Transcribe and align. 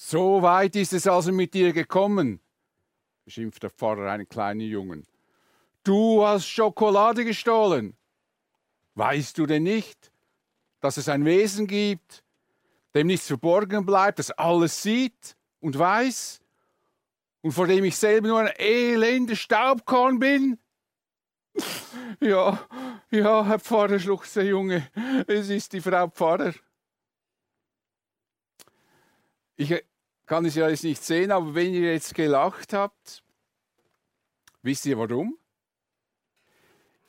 So 0.00 0.42
weit 0.42 0.76
ist 0.76 0.92
es 0.92 1.08
also 1.08 1.32
mit 1.32 1.54
dir 1.54 1.72
gekommen, 1.72 2.40
beschimpft 3.24 3.64
der 3.64 3.70
Pfarrer 3.70 4.12
einen 4.12 4.28
kleinen 4.28 4.60
Jungen. 4.60 5.04
Du 5.82 6.24
hast 6.24 6.46
Schokolade 6.46 7.24
gestohlen. 7.24 7.96
Weißt 8.94 9.36
du 9.36 9.44
denn 9.44 9.64
nicht, 9.64 10.12
dass 10.78 10.98
es 10.98 11.08
ein 11.08 11.24
Wesen 11.24 11.66
gibt, 11.66 12.22
dem 12.94 13.08
nichts 13.08 13.26
verborgen 13.26 13.84
bleibt, 13.84 14.20
das 14.20 14.30
alles 14.30 14.80
sieht 14.80 15.36
und 15.58 15.76
weiß 15.76 16.42
und 17.42 17.50
vor 17.50 17.66
dem 17.66 17.82
ich 17.82 17.96
selber 17.96 18.28
nur 18.28 18.38
ein 18.38 18.54
elender 18.56 19.36
Staubkorn 19.36 20.20
bin? 20.20 20.58
Ja, 22.20 22.66
ja, 23.10 23.44
Herr 23.44 23.58
Pfarrer, 23.58 23.98
schluchzt 23.98 24.34
der 24.36 24.44
Junge, 24.44 24.88
es 25.26 25.50
ist 25.50 25.72
die 25.72 25.80
Frau 25.80 26.08
Pfarrer. 26.08 26.52
Ich 29.60 29.74
kann 30.24 30.44
es 30.44 30.54
ja 30.54 30.68
jetzt 30.68 30.84
nicht 30.84 31.02
sehen, 31.02 31.32
aber 31.32 31.52
wenn 31.52 31.74
ihr 31.74 31.92
jetzt 31.92 32.14
gelacht 32.14 32.72
habt, 32.72 33.24
wisst 34.62 34.86
ihr 34.86 34.96
warum? 34.96 35.36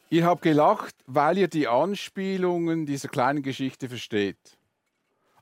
Ihr 0.10 0.26
habt 0.26 0.42
gelacht, 0.42 0.96
weil 1.06 1.38
ihr 1.38 1.48
die 1.48 1.68
Anspielungen 1.68 2.88
dieser 2.88 3.08
kleinen 3.08 3.44
Geschichte 3.44 3.88
versteht. 3.88 4.58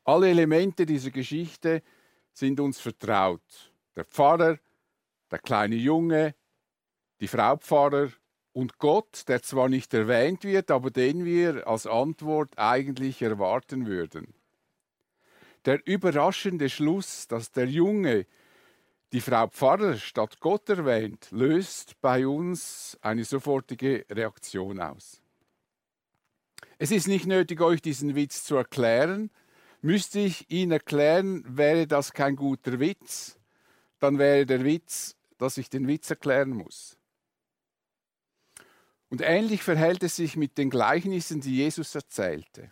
Alle 0.04 0.30
Elemente 0.30 0.86
dieser 0.86 1.12
Geschichte 1.12 1.82
sind 2.34 2.60
uns 2.60 2.82
vertraut. 2.82 3.72
Der 3.96 4.04
Pfarrer, 4.04 4.60
der 5.32 5.40
kleine 5.40 5.76
Junge, 5.76 6.36
die 7.22 7.30
Frau 7.30 7.56
Pfarrer 7.56 8.10
und 8.52 8.80
Gott, 8.80 9.24
der 9.30 9.42
zwar 9.42 9.70
nicht 9.70 9.94
erwähnt 9.94 10.44
wird, 10.44 10.72
aber 10.72 10.92
den 10.92 11.24
wir 11.24 11.68
als 11.68 11.88
Antwort 11.88 12.58
eigentlich 12.58 13.22
erwarten 13.22 13.86
würden. 13.88 14.34
Der 15.68 15.86
überraschende 15.86 16.68
Schluss, 16.70 17.28
dass 17.28 17.52
der 17.52 17.68
Junge 17.68 18.26
die 19.12 19.22
Frau 19.22 19.48
Pfarrer 19.48 19.98
statt 19.98 20.40
Gott 20.40 20.68
erwähnt, 20.70 21.28
löst 21.30 22.02
bei 22.02 22.28
uns 22.28 22.98
eine 23.02 23.24
sofortige 23.24 24.04
Reaktion 24.10 24.80
aus. 24.80 25.22
Es 26.80 26.90
ist 26.90 27.08
nicht 27.08 27.28
nötig, 27.28 27.62
euch 27.62 27.84
diesen 27.84 28.16
Witz 28.16 28.44
zu 28.44 28.56
erklären, 28.56 29.30
Müsste 29.82 30.20
ich 30.20 30.50
ihn 30.50 30.72
erklären, 30.72 31.44
wäre 31.48 31.86
das 31.86 32.12
kein 32.12 32.36
guter 32.36 32.80
Witz, 32.80 33.38
dann 34.00 34.18
wäre 34.18 34.46
der 34.46 34.64
Witz, 34.64 35.16
dass 35.38 35.58
ich 35.58 35.70
den 35.70 35.88
Witz 35.88 36.10
erklären 36.10 36.50
muss. 36.50 36.98
Und 39.10 39.22
ähnlich 39.22 39.62
verhält 39.62 40.04
es 40.04 40.16
sich 40.16 40.36
mit 40.36 40.58
den 40.58 40.70
Gleichnissen, 40.70 41.42
die 41.42 41.58
Jesus 41.58 41.94
erzählte. 41.94 42.72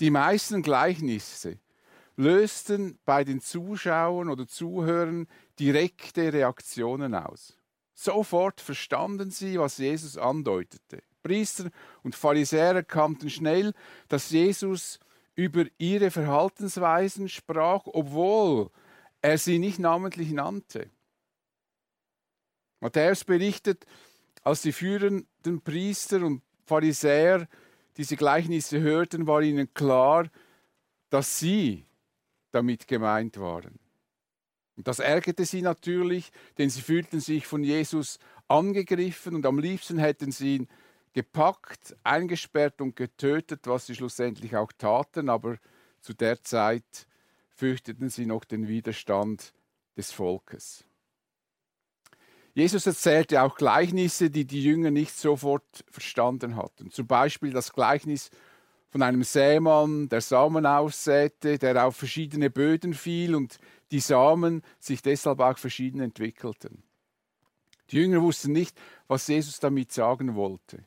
Die 0.00 0.10
meisten 0.10 0.62
Gleichnisse 0.62 1.58
lösten 2.16 2.98
bei 3.04 3.24
den 3.24 3.40
Zuschauern 3.40 4.30
oder 4.30 4.46
Zuhörern 4.46 5.26
direkte 5.58 6.32
Reaktionen 6.32 7.14
aus. 7.14 7.56
Sofort 7.94 8.60
verstanden 8.60 9.30
sie, 9.30 9.58
was 9.58 9.78
Jesus 9.78 10.18
andeutete. 10.18 11.02
Priester 11.22 11.70
und 12.02 12.14
Pharisäer 12.14 12.74
erkannten 12.74 13.30
schnell, 13.30 13.72
dass 14.08 14.30
Jesus 14.30 14.98
über 15.34 15.64
ihre 15.78 16.10
Verhaltensweisen 16.10 17.28
sprach, 17.28 17.82
obwohl 17.86 18.70
er 19.22 19.38
sie 19.38 19.58
nicht 19.58 19.78
namentlich 19.78 20.30
nannte. 20.30 20.90
Matthäus 22.80 23.24
berichtet, 23.24 23.86
als 24.42 24.62
die 24.62 24.72
führenden 24.72 25.60
Priester 25.62 26.22
und 26.22 26.42
Pharisäer 26.64 27.48
diese 27.96 28.16
Gleichnisse 28.16 28.80
hörten, 28.80 29.26
war 29.26 29.42
ihnen 29.42 29.72
klar, 29.74 30.30
dass 31.10 31.38
sie 31.38 31.84
damit 32.56 32.88
gemeint 32.88 33.38
waren. 33.38 33.78
Und 34.76 34.88
das 34.88 34.98
ärgerte 34.98 35.44
sie 35.44 35.62
natürlich, 35.62 36.32
denn 36.58 36.70
sie 36.70 36.82
fühlten 36.82 37.20
sich 37.20 37.46
von 37.46 37.62
Jesus 37.62 38.18
angegriffen 38.48 39.34
und 39.34 39.46
am 39.46 39.58
liebsten 39.58 39.98
hätten 39.98 40.32
sie 40.32 40.56
ihn 40.56 40.68
gepackt, 41.12 41.96
eingesperrt 42.02 42.80
und 42.80 42.96
getötet, 42.96 43.66
was 43.66 43.86
sie 43.86 43.94
schlussendlich 43.94 44.56
auch 44.56 44.72
taten, 44.72 45.28
aber 45.28 45.58
zu 46.00 46.12
der 46.12 46.42
Zeit 46.42 47.06
fürchteten 47.48 48.10
sie 48.10 48.26
noch 48.26 48.44
den 48.44 48.68
Widerstand 48.68 49.52
des 49.96 50.12
Volkes. 50.12 50.84
Jesus 52.54 52.86
erzählte 52.86 53.42
auch 53.42 53.56
Gleichnisse, 53.56 54.30
die 54.30 54.46
die 54.46 54.62
Jünger 54.62 54.90
nicht 54.90 55.14
sofort 55.14 55.84
verstanden 55.90 56.56
hatten. 56.56 56.90
Zum 56.90 57.06
Beispiel 57.06 57.50
das 57.50 57.72
Gleichnis 57.72 58.30
von 58.96 59.02
einem 59.02 59.24
Sämann, 59.24 60.08
der 60.08 60.22
Samen 60.22 60.64
aussäte, 60.64 61.58
der 61.58 61.84
auf 61.84 61.96
verschiedene 61.96 62.48
Böden 62.48 62.94
fiel 62.94 63.34
und 63.34 63.58
die 63.90 64.00
Samen 64.00 64.62
sich 64.78 65.02
deshalb 65.02 65.40
auch 65.40 65.58
verschieden 65.58 66.00
entwickelten. 66.00 66.82
Die 67.90 67.96
Jünger 67.98 68.22
wussten 68.22 68.52
nicht, 68.52 68.80
was 69.06 69.28
Jesus 69.28 69.60
damit 69.60 69.92
sagen 69.92 70.34
wollte. 70.34 70.82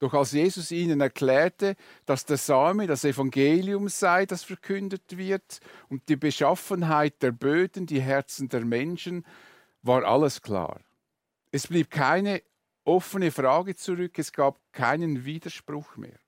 Doch 0.00 0.12
als 0.12 0.32
Jesus 0.32 0.70
ihnen 0.70 1.00
erklärte, 1.00 1.76
dass 2.04 2.26
der 2.26 2.36
Same 2.36 2.86
das 2.86 3.06
Evangelium 3.06 3.88
sei, 3.88 4.26
das 4.26 4.44
verkündet 4.44 5.16
wird, 5.16 5.60
und 5.88 6.10
die 6.10 6.16
Beschaffenheit 6.16 7.22
der 7.22 7.32
Böden, 7.32 7.86
die 7.86 8.02
Herzen 8.02 8.50
der 8.50 8.66
Menschen, 8.66 9.24
war 9.80 10.04
alles 10.04 10.42
klar. 10.42 10.82
Es 11.52 11.68
blieb 11.68 11.90
keine 11.90 12.42
offene 12.84 13.30
Frage 13.30 13.76
zurück, 13.76 14.18
es 14.18 14.30
gab 14.30 14.60
keinen 14.72 15.24
Widerspruch 15.24 15.96
mehr. 15.96 16.18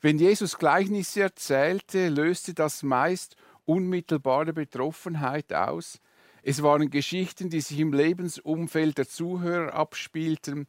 Wenn 0.00 0.18
Jesus 0.18 0.58
Gleichnisse 0.58 1.22
erzählte, 1.22 2.08
löste 2.08 2.54
das 2.54 2.82
meist 2.82 3.36
unmittelbare 3.64 4.52
Betroffenheit 4.52 5.52
aus. 5.52 6.00
Es 6.42 6.62
waren 6.62 6.90
Geschichten, 6.90 7.48
die 7.48 7.60
sich 7.60 7.78
im 7.78 7.92
Lebensumfeld 7.92 8.98
der 8.98 9.08
Zuhörer 9.08 9.72
abspielten, 9.74 10.66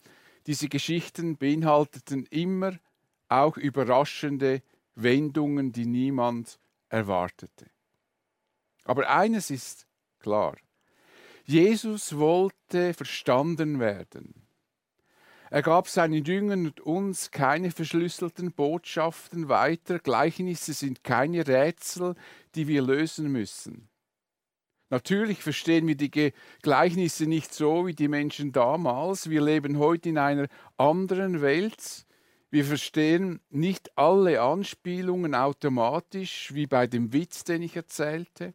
diese 0.48 0.70
Geschichten 0.70 1.38
beinhalteten 1.38 2.26
immer 2.28 2.78
auch 3.30 3.58
überraschende 3.58 4.62
Wendungen, 4.94 5.72
die 5.72 5.86
niemand 5.86 6.60
erwartete. 6.90 7.70
Aber 8.84 9.10
eines 9.10 9.50
ist 9.50 9.88
klar. 10.20 10.56
Jesus 11.46 12.18
wollte 12.18 12.94
verstanden 12.94 13.80
werden. 13.80 14.45
Er 15.52 15.62
gab 15.62 15.88
seinen 15.88 16.26
Jüngern 16.26 16.66
und 16.66 16.82
uns 16.82 17.32
keine 17.32 17.72
verschlüsselten 17.72 18.52
Botschaften 18.52 19.48
weiter. 19.48 20.00
Gleichnisse 20.00 20.74
sind 20.74 21.04
keine 21.04 21.48
Rätsel, 21.48 22.16
die 22.56 22.68
wir 22.68 22.82
lösen 22.82 23.32
müssen. 23.32 23.90
Natürlich 24.90 25.42
verstehen 25.42 25.88
wir 25.88 25.96
die 25.96 26.34
Gleichnisse 26.62 27.26
nicht 27.26 27.54
so 27.54 27.88
wie 27.88 27.94
die 27.94 28.08
Menschen 28.08 28.52
damals. 28.52 29.30
Wir 29.30 29.42
leben 29.42 29.80
heute 29.80 30.10
in 30.10 30.18
einer 30.18 30.48
anderen 30.78 31.42
Welt. 31.42 32.06
Wir 32.52 32.66
verstehen 32.66 33.42
nicht 33.50 33.98
alle 33.98 34.42
Anspielungen 34.42 35.36
automatisch, 35.36 36.54
wie 36.54 36.68
bei 36.68 36.88
dem 36.88 37.12
Witz, 37.14 37.44
den 37.44 37.64
ich 37.64 37.76
erzählte. 37.76 38.54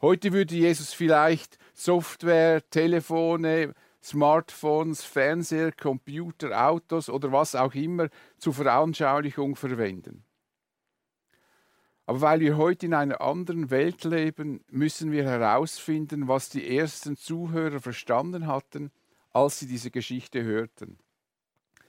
Heute 0.00 0.32
würde 0.32 0.56
Jesus 0.56 0.92
vielleicht 0.92 1.58
Software, 1.74 2.68
Telefone, 2.68 3.72
Smartphones, 4.02 5.04
Fernseher, 5.04 5.72
Computer, 5.72 6.68
Autos 6.68 7.08
oder 7.08 7.30
was 7.30 7.54
auch 7.54 7.74
immer 7.74 8.08
zur 8.38 8.52
Veranschaulichung 8.54 9.54
verwenden. 9.54 10.24
Aber 12.06 12.20
weil 12.20 12.40
wir 12.40 12.56
heute 12.56 12.86
in 12.86 12.94
einer 12.94 13.20
anderen 13.20 13.70
Welt 13.70 14.02
leben, 14.04 14.64
müssen 14.68 15.12
wir 15.12 15.24
herausfinden, 15.24 16.26
was 16.26 16.48
die 16.48 16.76
ersten 16.76 17.16
Zuhörer 17.16 17.80
verstanden 17.80 18.48
hatten, 18.48 18.90
als 19.30 19.60
sie 19.60 19.66
diese 19.66 19.90
Geschichte 19.90 20.42
hörten. 20.42 20.98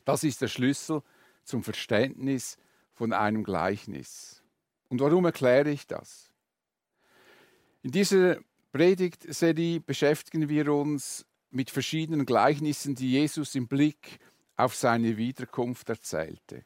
Das 0.05 0.23
ist 0.23 0.41
der 0.41 0.47
Schlüssel 0.47 1.01
zum 1.43 1.63
Verständnis 1.63 2.57
von 2.93 3.11
einem 3.11 3.43
Gleichnis. 3.43 4.43
Und 4.89 5.01
warum 5.01 5.25
erkläre 5.25 5.71
ich 5.71 5.87
das? 5.87 6.31
In 7.81 7.91
dieser 7.91 8.37
Predigtserie 8.71 9.79
beschäftigen 9.79 10.47
wir 10.47 10.71
uns 10.71 11.25
mit 11.53 11.69
verschiedenen 11.69 12.25
Gleichnissen, 12.25 12.95
die 12.95 13.11
Jesus 13.11 13.55
im 13.55 13.67
Blick 13.67 14.19
auf 14.55 14.75
seine 14.75 15.17
Wiederkunft 15.17 15.89
erzählte. 15.89 16.65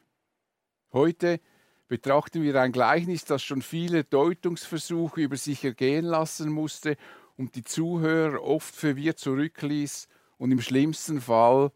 Heute 0.92 1.40
betrachten 1.88 2.42
wir 2.42 2.60
ein 2.60 2.72
Gleichnis, 2.72 3.24
das 3.24 3.42
schon 3.42 3.62
viele 3.62 4.04
Deutungsversuche 4.04 5.20
über 5.20 5.36
sich 5.36 5.64
ergehen 5.64 6.04
lassen 6.04 6.50
musste 6.50 6.96
und 7.36 7.54
die 7.54 7.64
Zuhörer 7.64 8.42
oft 8.42 8.74
verwirrt 8.74 9.18
zurückließ 9.18 10.08
und 10.38 10.52
im 10.52 10.60
schlimmsten 10.60 11.20
Fall 11.20 11.72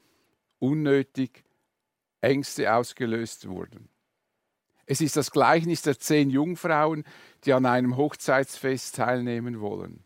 unnötig 0.58 1.44
Ängste 2.20 2.72
ausgelöst 2.74 3.48
wurden. 3.48 3.88
Es 4.86 5.00
ist 5.00 5.16
das 5.16 5.30
Gleichnis 5.30 5.82
der 5.82 5.98
zehn 5.98 6.30
Jungfrauen, 6.30 7.04
die 7.44 7.52
an 7.52 7.66
einem 7.66 7.96
Hochzeitsfest 7.96 8.96
teilnehmen 8.96 9.60
wollen. 9.60 10.04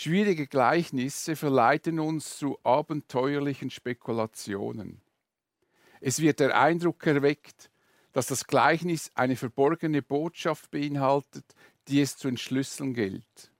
Schwierige 0.00 0.46
Gleichnisse 0.46 1.34
verleiten 1.34 1.98
uns 1.98 2.38
zu 2.38 2.56
abenteuerlichen 2.62 3.68
Spekulationen. 3.68 5.00
Es 6.00 6.20
wird 6.20 6.38
der 6.38 6.56
Eindruck 6.56 7.04
erweckt, 7.04 7.68
dass 8.12 8.28
das 8.28 8.46
Gleichnis 8.46 9.10
eine 9.16 9.34
verborgene 9.34 10.00
Botschaft 10.00 10.70
beinhaltet, 10.70 11.44
die 11.88 12.00
es 12.00 12.16
zu 12.16 12.28
entschlüsseln 12.28 12.94
gilt. 12.94 13.50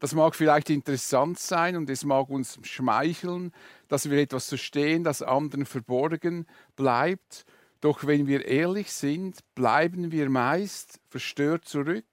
Das 0.00 0.12
mag 0.12 0.34
vielleicht 0.34 0.68
interessant 0.68 1.38
sein 1.38 1.76
und 1.76 1.88
es 1.88 2.04
mag 2.04 2.28
uns 2.28 2.58
schmeicheln, 2.64 3.54
dass 3.88 4.10
wir 4.10 4.18
etwas 4.18 4.50
verstehen, 4.50 5.02
das 5.02 5.22
anderen 5.22 5.64
verborgen 5.64 6.46
bleibt. 6.76 7.46
Doch 7.80 8.06
wenn 8.06 8.26
wir 8.26 8.44
ehrlich 8.44 8.92
sind, 8.92 9.38
bleiben 9.54 10.12
wir 10.12 10.28
meist 10.28 11.00
verstört 11.08 11.64
zurück 11.64 12.04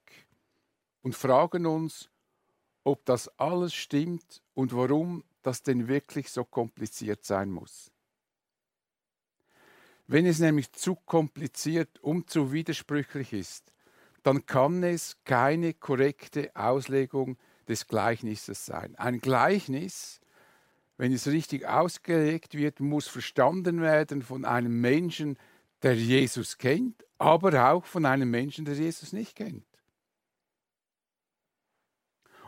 und 1.02 1.14
fragen 1.14 1.66
uns, 1.66 2.08
ob 2.84 3.04
das 3.06 3.28
alles 3.38 3.74
stimmt 3.74 4.42
und 4.54 4.74
warum 4.74 5.24
das 5.42 5.62
denn 5.62 5.88
wirklich 5.88 6.30
so 6.30 6.44
kompliziert 6.44 7.24
sein 7.24 7.50
muss. 7.50 7.90
Wenn 10.06 10.26
es 10.26 10.38
nämlich 10.38 10.70
zu 10.72 10.94
kompliziert 10.94 11.98
und 12.00 12.28
zu 12.28 12.52
widersprüchlich 12.52 13.32
ist, 13.32 13.72
dann 14.22 14.46
kann 14.46 14.82
es 14.82 15.16
keine 15.24 15.74
korrekte 15.74 16.54
Auslegung 16.54 17.38
des 17.68 17.86
Gleichnisses 17.88 18.66
sein. 18.66 18.96
Ein 18.96 19.20
Gleichnis, 19.20 20.20
wenn 20.98 21.12
es 21.12 21.26
richtig 21.26 21.66
ausgelegt 21.66 22.54
wird, 22.54 22.80
muss 22.80 23.08
verstanden 23.08 23.80
werden 23.80 24.22
von 24.22 24.44
einem 24.44 24.80
Menschen, 24.80 25.38
der 25.82 25.96
Jesus 25.96 26.58
kennt, 26.58 27.04
aber 27.18 27.70
auch 27.70 27.84
von 27.84 28.06
einem 28.06 28.30
Menschen, 28.30 28.64
der 28.64 28.74
Jesus 28.74 29.12
nicht 29.12 29.36
kennt. 29.36 29.64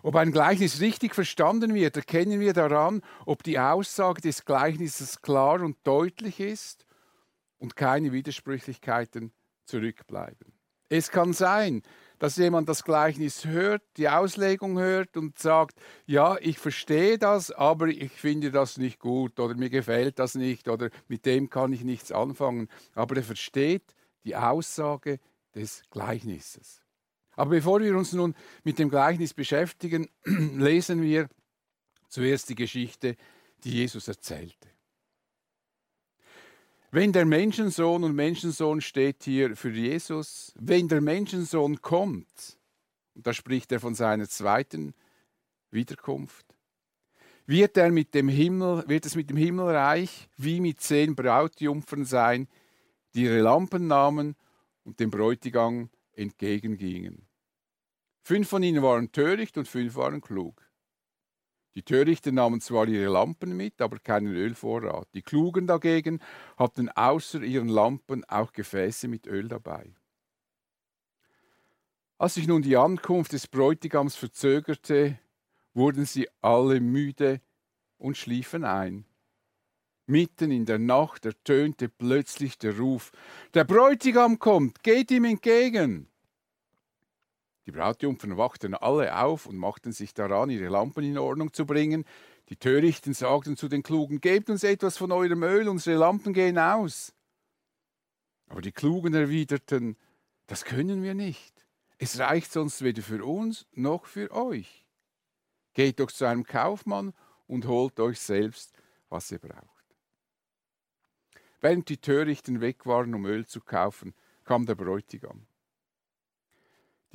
Ob 0.06 0.14
ein 0.14 0.30
Gleichnis 0.30 0.80
richtig 0.80 1.16
verstanden 1.16 1.74
wird, 1.74 1.96
erkennen 1.96 2.38
wir 2.38 2.52
daran, 2.52 3.02
ob 3.24 3.42
die 3.42 3.58
Aussage 3.58 4.20
des 4.20 4.44
Gleichnisses 4.44 5.20
klar 5.20 5.60
und 5.62 5.78
deutlich 5.82 6.38
ist 6.38 6.86
und 7.58 7.74
keine 7.74 8.12
Widersprüchlichkeiten 8.12 9.32
zurückbleiben. 9.64 10.52
Es 10.88 11.10
kann 11.10 11.32
sein, 11.32 11.82
dass 12.20 12.36
jemand 12.36 12.68
das 12.68 12.84
Gleichnis 12.84 13.46
hört, 13.46 13.82
die 13.96 14.08
Auslegung 14.08 14.78
hört 14.78 15.16
und 15.16 15.40
sagt, 15.40 15.80
ja, 16.06 16.36
ich 16.40 16.60
verstehe 16.60 17.18
das, 17.18 17.50
aber 17.50 17.88
ich 17.88 18.12
finde 18.12 18.52
das 18.52 18.78
nicht 18.78 19.00
gut 19.00 19.40
oder 19.40 19.56
mir 19.56 19.70
gefällt 19.70 20.20
das 20.20 20.36
nicht 20.36 20.68
oder 20.68 20.90
mit 21.08 21.26
dem 21.26 21.50
kann 21.50 21.72
ich 21.72 21.82
nichts 21.82 22.12
anfangen. 22.12 22.68
Aber 22.94 23.16
er 23.16 23.24
versteht 23.24 23.96
die 24.22 24.36
Aussage 24.36 25.18
des 25.52 25.82
Gleichnisses. 25.90 26.85
Aber 27.36 27.50
bevor 27.50 27.80
wir 27.80 27.96
uns 27.96 28.12
nun 28.12 28.34
mit 28.64 28.78
dem 28.78 28.88
Gleichnis 28.88 29.34
beschäftigen, 29.34 30.08
lesen 30.24 31.02
wir 31.02 31.28
zuerst 32.08 32.48
die 32.48 32.54
Geschichte, 32.54 33.16
die 33.62 33.72
Jesus 33.72 34.08
erzählte. 34.08 34.70
Wenn 36.90 37.12
der 37.12 37.26
Menschensohn 37.26 38.04
und 38.04 38.14
Menschensohn 38.14 38.80
steht 38.80 39.24
hier 39.24 39.54
für 39.54 39.70
Jesus, 39.70 40.54
wenn 40.58 40.88
der 40.88 41.02
Menschensohn 41.02 41.82
kommt, 41.82 42.58
und 43.14 43.26
da 43.26 43.34
spricht 43.34 43.70
er 43.72 43.80
von 43.80 43.94
seiner 43.94 44.28
zweiten 44.28 44.94
Wiederkunft, 45.70 46.46
wird 47.44 47.76
er 47.76 47.90
mit 47.90 48.14
dem 48.14 48.28
Himmel, 48.28 48.84
wird 48.86 49.04
es 49.04 49.14
mit 49.14 49.28
dem 49.28 49.36
Himmelreich 49.36 50.28
wie 50.36 50.60
mit 50.60 50.80
zehn 50.80 51.14
Brautjungfern 51.14 52.04
sein, 52.06 52.48
die 53.14 53.24
ihre 53.24 53.40
Lampen 53.40 53.86
nahmen 53.86 54.34
und 54.84 54.98
dem 54.98 55.10
Bräutigam 55.10 55.90
entgegengingen. 56.12 57.25
Fünf 58.26 58.48
von 58.48 58.60
ihnen 58.64 58.82
waren 58.82 59.12
töricht 59.12 59.56
und 59.56 59.68
fünf 59.68 59.94
waren 59.94 60.20
klug. 60.20 60.68
Die 61.76 61.84
Törichten 61.84 62.34
nahmen 62.34 62.60
zwar 62.60 62.88
ihre 62.88 63.08
Lampen 63.08 63.56
mit, 63.56 63.80
aber 63.80 64.00
keinen 64.00 64.34
Ölvorrat. 64.34 65.06
Die 65.14 65.22
Klugen 65.22 65.68
dagegen 65.68 66.20
hatten 66.56 66.88
außer 66.88 67.40
ihren 67.42 67.68
Lampen 67.68 68.24
auch 68.24 68.52
Gefäße 68.52 69.06
mit 69.06 69.28
Öl 69.28 69.46
dabei. 69.46 69.94
Als 72.18 72.34
sich 72.34 72.48
nun 72.48 72.62
die 72.62 72.76
Ankunft 72.76 73.32
des 73.32 73.46
Bräutigams 73.46 74.16
verzögerte, 74.16 75.20
wurden 75.72 76.04
sie 76.04 76.28
alle 76.40 76.80
müde 76.80 77.40
und 77.96 78.16
schliefen 78.16 78.64
ein. 78.64 79.04
Mitten 80.06 80.50
in 80.50 80.66
der 80.66 80.80
Nacht 80.80 81.26
ertönte 81.26 81.88
plötzlich 81.88 82.58
der 82.58 82.76
Ruf, 82.76 83.12
der 83.54 83.62
Bräutigam 83.62 84.40
kommt, 84.40 84.82
geht 84.82 85.12
ihm 85.12 85.26
entgegen. 85.26 86.08
Die 87.66 87.72
Brautjungfern 87.72 88.36
wachten 88.36 88.74
alle 88.74 89.16
auf 89.18 89.46
und 89.46 89.56
machten 89.56 89.92
sich 89.92 90.14
daran, 90.14 90.50
ihre 90.50 90.68
Lampen 90.68 91.02
in 91.02 91.18
Ordnung 91.18 91.52
zu 91.52 91.66
bringen. 91.66 92.04
Die 92.48 92.56
Törichten 92.56 93.12
sagten 93.12 93.56
zu 93.56 93.68
den 93.68 93.82
Klugen, 93.82 94.20
Gebt 94.20 94.48
uns 94.48 94.62
etwas 94.62 94.96
von 94.96 95.10
eurem 95.10 95.42
Öl, 95.42 95.68
unsere 95.68 95.98
Lampen 95.98 96.32
gehen 96.32 96.58
aus. 96.58 97.12
Aber 98.48 98.60
die 98.60 98.70
Klugen 98.70 99.14
erwiderten, 99.14 99.96
das 100.46 100.64
können 100.64 101.02
wir 101.02 101.14
nicht. 101.14 101.66
Es 101.98 102.20
reicht 102.20 102.52
sonst 102.52 102.82
weder 102.82 103.02
für 103.02 103.24
uns 103.24 103.66
noch 103.72 104.06
für 104.06 104.30
euch. 104.30 104.86
Geht 105.74 105.98
doch 105.98 106.12
zu 106.12 106.24
einem 106.24 106.44
Kaufmann 106.44 107.14
und 107.48 107.66
holt 107.66 107.98
euch 107.98 108.20
selbst, 108.20 108.72
was 109.08 109.32
ihr 109.32 109.40
braucht. 109.40 109.66
Während 111.60 111.88
die 111.88 112.00
Törichten 112.00 112.60
weg 112.60 112.86
waren, 112.86 113.12
um 113.14 113.26
Öl 113.26 113.44
zu 113.44 113.60
kaufen, 113.60 114.14
kam 114.44 114.66
der 114.66 114.76
Bräutigam. 114.76 115.48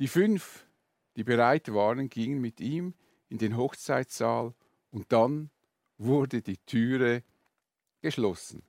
Die 0.02 0.08
fünf, 0.08 0.66
die 1.14 1.22
bereit 1.22 1.72
waren, 1.72 2.08
gingen 2.08 2.40
mit 2.40 2.60
ihm 2.60 2.92
in 3.28 3.38
den 3.38 3.56
Hochzeitssaal 3.56 4.52
und 4.90 5.12
dann 5.12 5.48
wurde 5.96 6.42
die 6.42 6.58
Türe 6.58 7.22
geschlossen. 8.00 8.64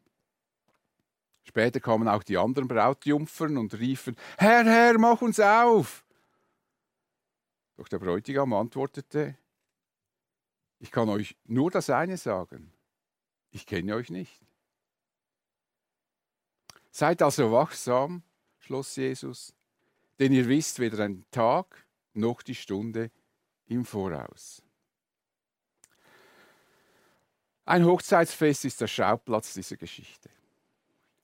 Später 1.41 1.80
kamen 1.80 2.07
auch 2.07 2.21
die 2.21 2.38
anderen 2.38 2.68
Brautjungfern 2.68 3.57
und 3.57 3.74
riefen, 3.74 4.15
Herr, 4.38 4.63
Herr, 4.63 5.00
mach 5.00 5.24
uns 5.24 5.39
auf! 5.39 6.06
Doch 7.77 7.88
der 7.88 7.97
Bräutigam 7.97 8.53
antwortete, 8.53 9.36
ich 10.77 10.91
kann 10.91 11.09
euch 11.09 11.36
nur 11.45 11.71
das 11.71 11.89
eine 11.89 12.18
sagen, 12.18 12.71
ich 13.50 13.65
kenne 13.65 13.95
euch 13.95 14.12
nicht. 14.12 14.39
Seid 16.91 17.24
also 17.24 17.51
wachsam, 17.51 18.21
schloss 18.59 18.95
Jesus, 18.95 19.56
denn 20.23 20.31
ihr 20.31 20.47
wisst 20.47 20.79
weder 20.79 20.95
den 20.95 21.25
Tag 21.31 21.85
noch 22.13 22.43
die 22.43 22.55
Stunde 22.55 23.11
im 23.65 23.83
Voraus. 23.83 24.63
Ein 27.65 27.83
Hochzeitsfest 27.83 28.63
ist 28.63 28.79
der 28.79 28.87
Schauplatz 28.87 29.53
dieser 29.53 29.75
Geschichte. 29.75 30.29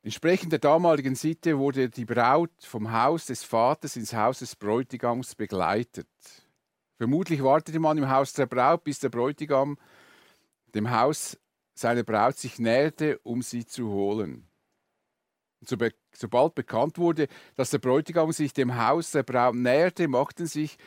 Entsprechend 0.04 0.51
der 0.51 0.60
damaligen 0.60 1.16
Sitte 1.16 1.57
wurde 1.57 1.88
die 1.88 2.04
Braut 2.04 2.51
vom 2.60 2.92
Haus 2.92 3.28
des 3.28 3.42
Vaters 3.42 3.96
ins 3.96 4.13
Haus 4.13 4.40
des 4.40 4.57
Bräutigams 4.57 5.34
begleitet. 5.34 6.10
Vermutlich 6.97 7.42
wartete 7.42 7.80
man 7.80 7.97
im 7.97 8.09
Haus 8.09 8.33
der 8.33 8.47
Braut, 8.47 8.83
bis 8.83 9.00
der 9.00 9.07
Bräutigam 9.07 9.78
dem 10.76 10.92
Haus 10.92 11.40
seiner 11.74 12.04
Braut 12.04 12.38
sich 12.38 12.59
näherte, 12.59 13.18
um 13.19 13.44
sie 13.44 13.66
zu 13.66 13.88
holen. 13.92 14.49
Sobald 15.61 16.56
bekannt 16.56 16.97
wurde, 16.97 17.28
dass 17.56 17.69
der 17.69 17.80
Bräutigam 17.80 18.31
sich 18.31 18.54
dem 18.54 18.78
Haus 18.78 19.11
der 19.11 19.23
Braut 19.23 19.56
näherte, 19.56 20.07
machten 20.07 20.45
sich, 20.45 20.78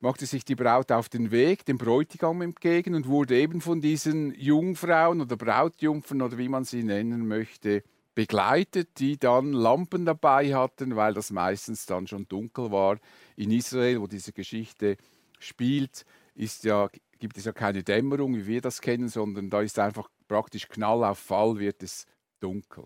machte 0.00 0.26
sich 0.26 0.44
die 0.44 0.54
Braut 0.54 0.92
auf 0.92 1.08
den 1.08 1.30
Weg 1.30 1.64
dem 1.64 1.78
Bräutigam 1.78 2.42
entgegen 2.42 2.94
und 2.94 3.08
wurde 3.08 3.38
eben 3.38 3.60
von 3.60 3.80
diesen 3.80 4.34
Jungfrauen 4.34 5.20
oder 5.20 5.36
Brautjungfern 5.36 6.22
oder 6.22 6.38
wie 6.38 6.48
man 6.48 6.64
sie 6.64 6.82
nennen 6.82 7.26
möchte, 7.26 7.82
begleitet, 8.14 8.98
die 8.98 9.16
dann 9.16 9.52
Lampen 9.52 10.04
dabei 10.04 10.54
hatten, 10.54 10.96
weil 10.96 11.14
das 11.14 11.30
meistens 11.30 11.86
dann 11.86 12.06
schon 12.06 12.26
dunkel 12.28 12.70
war. 12.72 12.98
In 13.36 13.50
Israel, 13.50 14.00
wo 14.00 14.06
diese 14.06 14.32
Geschichte 14.32 14.96
spielt, 15.38 16.04
ist 16.34 16.64
ja, 16.64 16.88
gibt 17.18 17.38
es 17.38 17.44
ja 17.44 17.52
keine 17.52 17.82
Dämmerung, 17.82 18.34
wie 18.34 18.46
wir 18.46 18.60
das 18.60 18.80
kennen, 18.80 19.08
sondern 19.08 19.50
da 19.50 19.60
ist 19.60 19.78
einfach 19.78 20.08
praktisch 20.26 20.68
Knall 20.68 21.04
auf 21.04 21.18
Fall, 21.18 21.58
wird 21.58 21.82
es 21.82 22.06
dunkel. 22.40 22.84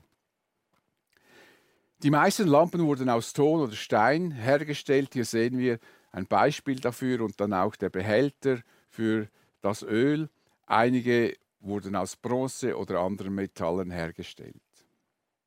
Die 2.02 2.10
meisten 2.10 2.48
Lampen 2.48 2.84
wurden 2.84 3.08
aus 3.08 3.32
Ton 3.32 3.60
oder 3.60 3.76
Stein 3.76 4.32
hergestellt. 4.32 5.10
Hier 5.12 5.24
sehen 5.24 5.56
wir 5.56 5.78
ein 6.10 6.26
Beispiel 6.26 6.80
dafür 6.80 7.20
und 7.20 7.40
dann 7.40 7.52
auch 7.52 7.76
der 7.76 7.90
Behälter 7.90 8.60
für 8.88 9.28
das 9.60 9.84
Öl. 9.84 10.28
Einige 10.66 11.36
wurden 11.60 11.94
aus 11.94 12.16
Bronze 12.16 12.76
oder 12.76 12.98
anderen 12.98 13.36
Metallen 13.36 13.92
hergestellt. 13.92 14.60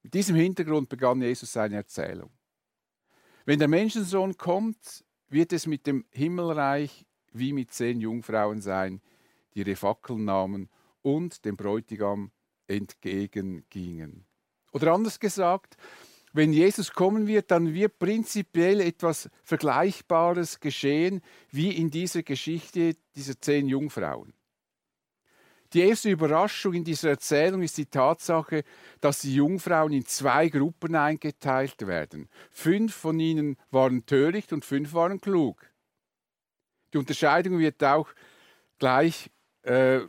Mit 0.02 0.14
diesem 0.14 0.38
Hintergrund 0.38 0.88
begann 0.88 1.22
Jesus 1.22 1.52
seine 1.52 1.76
Erzählung. 1.76 2.30
Wenn 3.44 3.60
der 3.60 3.68
Menschensohn 3.68 4.38
kommt, 4.38 5.04
wird 5.28 5.52
es 5.52 5.68
mit 5.68 5.86
dem 5.86 6.06
Himmelreich 6.12 7.06
wie 7.34 7.52
mit 7.52 7.74
zehn 7.74 8.00
Jungfrauen 8.00 8.62
sein, 8.62 9.02
die 9.54 9.60
ihre 9.60 9.76
Fackeln 9.76 10.24
nahmen 10.24 10.70
und 11.02 11.44
dem 11.44 11.58
Bräutigam 11.58 12.32
entgegengingen. 12.68 14.26
Oder 14.72 14.94
anders 14.94 15.20
gesagt, 15.20 15.76
wenn 16.36 16.52
Jesus 16.52 16.92
kommen 16.92 17.28
wird, 17.28 17.50
dann 17.50 17.74
wird 17.74 17.98
prinzipiell 17.98 18.82
etwas 18.82 19.30
Vergleichbares 19.44 20.60
geschehen 20.60 21.22
wie 21.50 21.72
in 21.72 21.90
dieser 21.90 22.24
Geschichte 22.24 22.98
dieser 23.16 23.40
zehn 23.40 23.70
Jungfrauen. 23.70 24.34
Die 25.72 25.80
erste 25.80 26.10
Überraschung 26.10 26.74
in 26.74 26.84
dieser 26.84 27.12
Erzählung 27.12 27.62
ist 27.62 27.78
die 27.78 27.86
Tatsache, 27.86 28.66
dass 29.00 29.22
die 29.22 29.34
Jungfrauen 29.34 29.94
in 29.94 30.06
zwei 30.06 30.50
Gruppen 30.50 30.96
eingeteilt 30.96 31.88
werden. 31.88 32.28
Fünf 32.52 32.94
von 32.94 33.18
ihnen 33.18 33.56
waren 33.72 34.06
töricht 34.06 34.52
und 34.52 34.66
fünf 34.66 34.94
waren 34.94 35.22
klug. 35.22 35.66
Die 36.94 36.98
Unterscheidung 36.98 37.60
wird 37.60 37.82
auch 37.82 38.10
gleich 38.78 39.32
äh, 39.62 40.02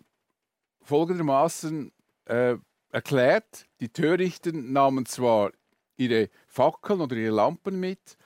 folgendermaßen 0.83 1.93
äh, 2.25 2.57
erklärt. 2.91 3.67
Die 3.81 3.91
Törichten 3.91 4.73
nahmen 4.73 5.07
zwar 5.07 5.53
ihre 5.97 6.31
Fackeln 6.47 7.01
oder 7.01 7.17
ihre 7.17 7.35
Lampen 7.35 7.81
mit, 7.81 8.17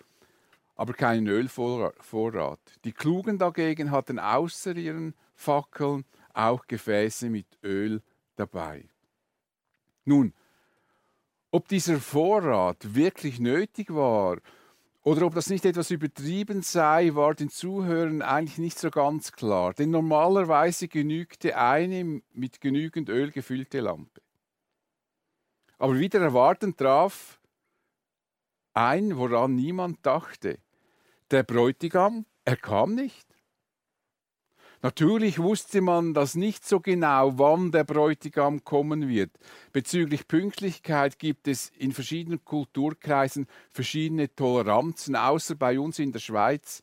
aber 0.76 0.94
keinen 0.94 1.26
Ölvorrat. 1.26 2.60
Die 2.84 2.92
Klugen 2.92 3.38
dagegen 3.38 3.90
hatten 3.90 4.18
außer 4.18 4.76
ihren 4.76 5.14
Fackeln 5.34 6.04
auch 6.32 6.66
Gefäße 6.66 7.28
mit 7.28 7.46
Öl 7.62 8.02
dabei. 8.36 8.88
Nun, 10.04 10.32
ob 11.50 11.68
dieser 11.68 11.98
Vorrat 11.98 12.94
wirklich 12.94 13.40
nötig 13.40 13.92
war 13.92 14.38
oder 15.02 15.26
ob 15.26 15.34
das 15.34 15.50
nicht 15.50 15.64
etwas 15.64 15.90
übertrieben 15.90 16.62
sei, 16.62 17.14
war 17.14 17.34
den 17.34 17.50
Zuhörern 17.50 18.22
eigentlich 18.22 18.58
nicht 18.58 18.78
so 18.78 18.90
ganz 18.90 19.32
klar, 19.32 19.74
denn 19.74 19.90
normalerweise 19.90 20.88
genügte 20.88 21.56
eine 21.56 22.22
mit 22.32 22.60
genügend 22.60 23.08
Öl 23.08 23.30
gefüllte 23.30 23.80
Lampe. 23.80 24.20
Aber 25.78 25.98
wieder 25.98 26.20
erwartend 26.20 26.78
traf 26.78 27.39
ein, 28.74 29.16
woran 29.16 29.54
niemand 29.54 30.04
dachte. 30.04 30.58
Der 31.30 31.42
Bräutigam, 31.42 32.26
er 32.44 32.56
kam 32.56 32.94
nicht. 32.94 33.26
Natürlich 34.82 35.38
wusste 35.38 35.82
man 35.82 36.14
das 36.14 36.34
nicht 36.34 36.66
so 36.66 36.80
genau, 36.80 37.38
wann 37.38 37.70
der 37.70 37.84
Bräutigam 37.84 38.64
kommen 38.64 39.08
wird. 39.08 39.30
Bezüglich 39.72 40.26
Pünktlichkeit 40.26 41.18
gibt 41.18 41.48
es 41.48 41.68
in 41.76 41.92
verschiedenen 41.92 42.42
Kulturkreisen 42.44 43.46
verschiedene 43.70 44.34
Toleranzen, 44.34 45.16
außer 45.16 45.54
bei 45.54 45.78
uns 45.78 45.98
in 45.98 46.12
der 46.12 46.20
Schweiz. 46.20 46.82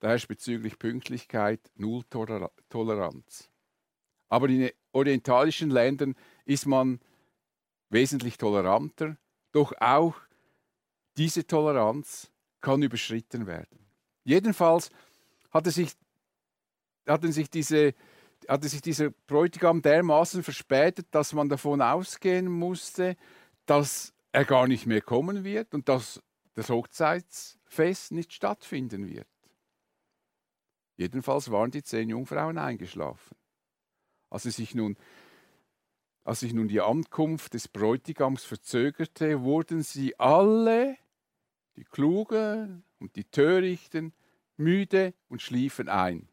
Da 0.00 0.08
herrscht 0.08 0.26
bezüglich 0.26 0.76
Pünktlichkeit 0.78 1.60
null 1.76 2.02
Toleranz. 2.68 3.48
Aber 4.28 4.48
in 4.48 4.70
orientalischen 4.90 5.70
Ländern 5.70 6.16
ist 6.44 6.66
man 6.66 6.98
wesentlich 7.90 8.38
toleranter, 8.38 9.16
doch 9.52 9.72
auch 9.78 10.16
diese 11.16 11.46
Toleranz 11.46 12.30
kann 12.60 12.82
überschritten 12.82 13.46
werden. 13.46 13.86
Jedenfalls 14.24 14.90
hatte 15.50 15.70
sich 15.70 15.96
hatten 17.06 17.32
sich 17.32 17.50
diese, 17.50 17.94
hatte 18.48 18.68
sich 18.68 18.82
dieser 18.82 19.10
Bräutigam 19.10 19.82
dermaßen 19.82 20.42
verspätet, 20.42 21.06
dass 21.12 21.32
man 21.32 21.48
davon 21.48 21.80
ausgehen 21.80 22.48
musste, 22.48 23.16
dass 23.64 24.12
er 24.32 24.44
gar 24.44 24.66
nicht 24.66 24.86
mehr 24.86 25.00
kommen 25.00 25.44
wird 25.44 25.74
und 25.74 25.88
dass 25.88 26.22
das 26.54 26.68
Hochzeitsfest 26.68 28.12
nicht 28.12 28.32
stattfinden 28.32 29.08
wird. 29.08 29.28
Jedenfalls 30.96 31.50
waren 31.50 31.70
die 31.70 31.82
zehn 31.82 32.08
Jungfrauen 32.08 32.58
eingeschlafen. 32.58 33.36
Als, 34.30 34.44
sich 34.44 34.74
nun, 34.74 34.96
als 36.24 36.40
sich 36.40 36.52
nun 36.52 36.68
die 36.68 36.80
Ankunft 36.80 37.54
des 37.54 37.68
Bräutigams 37.68 38.44
verzögerte, 38.44 39.42
wurden 39.42 39.82
sie 39.82 40.18
alle, 40.18 40.96
die 41.76 41.84
Klugen 41.84 42.84
und 42.98 43.16
die 43.16 43.24
Törichten, 43.24 44.12
müde 44.56 45.14
und 45.28 45.42
schliefen 45.42 45.88
ein. 45.88 46.28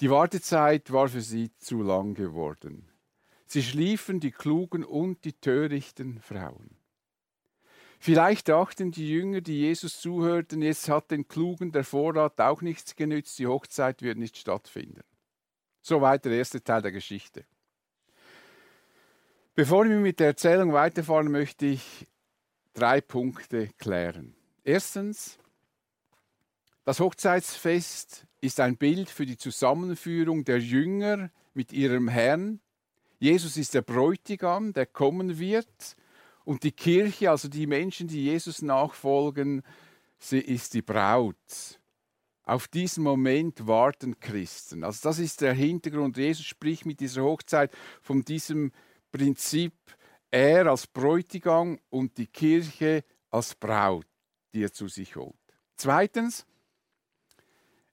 Die 0.00 0.10
Wartezeit 0.10 0.92
war 0.92 1.08
für 1.08 1.20
sie 1.20 1.54
zu 1.58 1.82
lang 1.82 2.14
geworden. 2.14 2.88
Sie 3.46 3.62
schliefen 3.62 4.20
die 4.20 4.30
klugen 4.30 4.84
und 4.84 5.24
die 5.24 5.34
törichten 5.34 6.20
Frauen. 6.20 6.76
Vielleicht 8.00 8.48
dachten 8.48 8.90
die 8.90 9.08
Jünger, 9.08 9.42
die 9.42 9.60
Jesus 9.60 10.00
zuhörten, 10.00 10.60
jetzt 10.62 10.88
hat 10.88 11.12
den 11.12 11.28
Klugen 11.28 11.70
der 11.70 11.84
Vorrat 11.84 12.40
auch 12.40 12.60
nichts 12.60 12.96
genützt, 12.96 13.38
die 13.38 13.46
Hochzeit 13.46 14.02
wird 14.02 14.18
nicht 14.18 14.36
stattfinden. 14.36 15.04
Soweit 15.82 16.24
der 16.24 16.32
erste 16.32 16.64
Teil 16.64 16.82
der 16.82 16.90
Geschichte. 16.90 17.44
Bevor 19.54 19.84
wir 19.84 19.98
mit 19.98 20.18
der 20.18 20.28
Erzählung 20.28 20.72
weiterfahren, 20.72 21.30
möchte 21.30 21.66
ich 21.66 22.08
drei 22.72 23.00
Punkte 23.00 23.68
klären. 23.78 24.34
Erstens, 24.64 25.38
das 26.84 27.00
Hochzeitsfest 27.00 28.26
ist 28.40 28.60
ein 28.60 28.76
Bild 28.76 29.08
für 29.08 29.26
die 29.26 29.36
Zusammenführung 29.36 30.44
der 30.44 30.58
Jünger 30.58 31.30
mit 31.54 31.72
ihrem 31.72 32.08
Herrn. 32.08 32.60
Jesus 33.18 33.56
ist 33.56 33.74
der 33.74 33.82
Bräutigam, 33.82 34.72
der 34.72 34.86
kommen 34.86 35.38
wird. 35.38 35.96
Und 36.44 36.64
die 36.64 36.72
Kirche, 36.72 37.30
also 37.30 37.48
die 37.48 37.68
Menschen, 37.68 38.08
die 38.08 38.24
Jesus 38.24 38.62
nachfolgen, 38.62 39.62
sie 40.18 40.40
ist 40.40 40.74
die 40.74 40.82
Braut. 40.82 41.78
Auf 42.44 42.66
diesen 42.66 43.04
Moment 43.04 43.68
warten 43.68 44.18
Christen. 44.18 44.82
Also 44.82 45.08
das 45.08 45.20
ist 45.20 45.40
der 45.40 45.54
Hintergrund. 45.54 46.16
Jesus 46.16 46.44
spricht 46.44 46.84
mit 46.84 46.98
dieser 46.98 47.22
Hochzeit 47.22 47.70
von 48.00 48.24
diesem 48.24 48.72
Prinzip, 49.12 49.74
er 50.32 50.66
als 50.66 50.86
Bräutigam 50.86 51.78
und 51.90 52.16
die 52.18 52.26
Kirche 52.26 53.04
als 53.30 53.54
Braut, 53.54 54.06
die 54.52 54.64
er 54.64 54.72
zu 54.72 54.88
sich 54.88 55.14
holt. 55.14 55.36
Zweitens, 55.76 56.46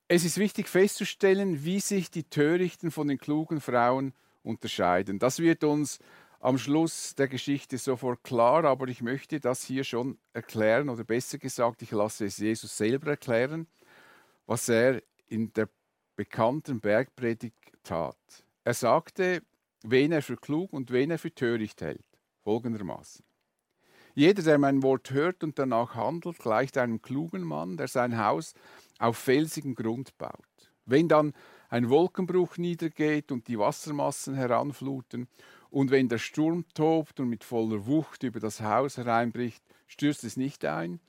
es 0.08 0.24
ist 0.26 0.38
wichtig 0.38 0.68
festzustellen, 0.68 1.64
wie 1.64 1.82
sich 1.82 2.10
die 2.10 2.24
Törichten 2.24 2.90
von 2.90 3.08
den 3.08 3.20
klugen 3.20 3.62
Frauen 3.62 4.14
unterscheiden. 4.42 5.20
Das 5.20 5.40
wird 5.40 5.64
uns 5.64 6.00
am 6.40 6.58
Schluss 6.58 7.14
der 7.16 7.28
Geschichte 7.28 7.78
sofort 7.78 8.24
klar, 8.24 8.64
aber 8.64 8.88
ich 8.88 9.02
möchte 9.02 9.42
das 9.42 9.64
hier 9.64 9.84
schon 9.84 10.18
erklären 10.32 10.90
oder 10.90 11.04
besser 11.04 11.38
gesagt, 11.38 11.82
ich 11.82 11.92
lasse 11.92 12.26
es 12.26 12.38
Jesus 12.38 12.78
selber 12.78 13.12
erklären, 13.12 13.68
was 14.46 14.70
er 14.70 15.04
in 15.28 15.52
der 15.54 15.68
bekannten 16.16 16.80
Bergpredigt 16.80 17.56
tat. 17.84 18.18
Er 18.64 18.74
sagte, 18.74 19.44
wen 19.84 20.14
er 20.14 20.22
für 20.22 20.38
klug 20.38 20.72
und 20.72 20.92
wen 20.92 21.12
er 21.12 21.20
für 21.20 21.34
töricht 21.34 21.82
hält, 21.82 22.06
folgendermaßen. 22.44 23.24
Jeder, 24.16 24.44
der 24.44 24.58
mein 24.58 24.84
Wort 24.84 25.12
hört 25.12 25.44
und 25.44 25.60
danach 25.60 25.96
handelt, 25.96 26.40
gleicht 26.40 26.78
einem 26.78 27.02
klugen 27.02 27.44
Mann, 27.44 27.78
der 27.78 27.88
sein 27.88 28.18
Haus 28.18 28.54
auf 28.98 29.18
felsigen 29.18 29.76
Grund 29.76 30.18
baut. 30.18 30.34
Wenn 30.86 31.08
dann 31.08 31.34
ein 31.70 31.90
Wolkenbruch 31.90 32.58
niedergeht 32.58 33.32
und 33.32 33.48
die 33.48 33.60
Wassermassen 33.60 34.36
heranfluten, 34.36 35.28
und 35.70 35.92
wenn 35.92 36.10
der 36.10 36.18
Sturm 36.18 36.66
tobt 36.74 37.20
und 37.20 37.30
mit 37.30 37.44
voller 37.44 37.86
Wucht 37.86 38.24
über 38.24 38.40
das 38.40 38.60
Haus 38.60 38.98
hereinbricht, 38.98 39.64
stürzt 39.88 40.24
es 40.24 40.36
nicht 40.36 40.66
ein, 40.66 41.00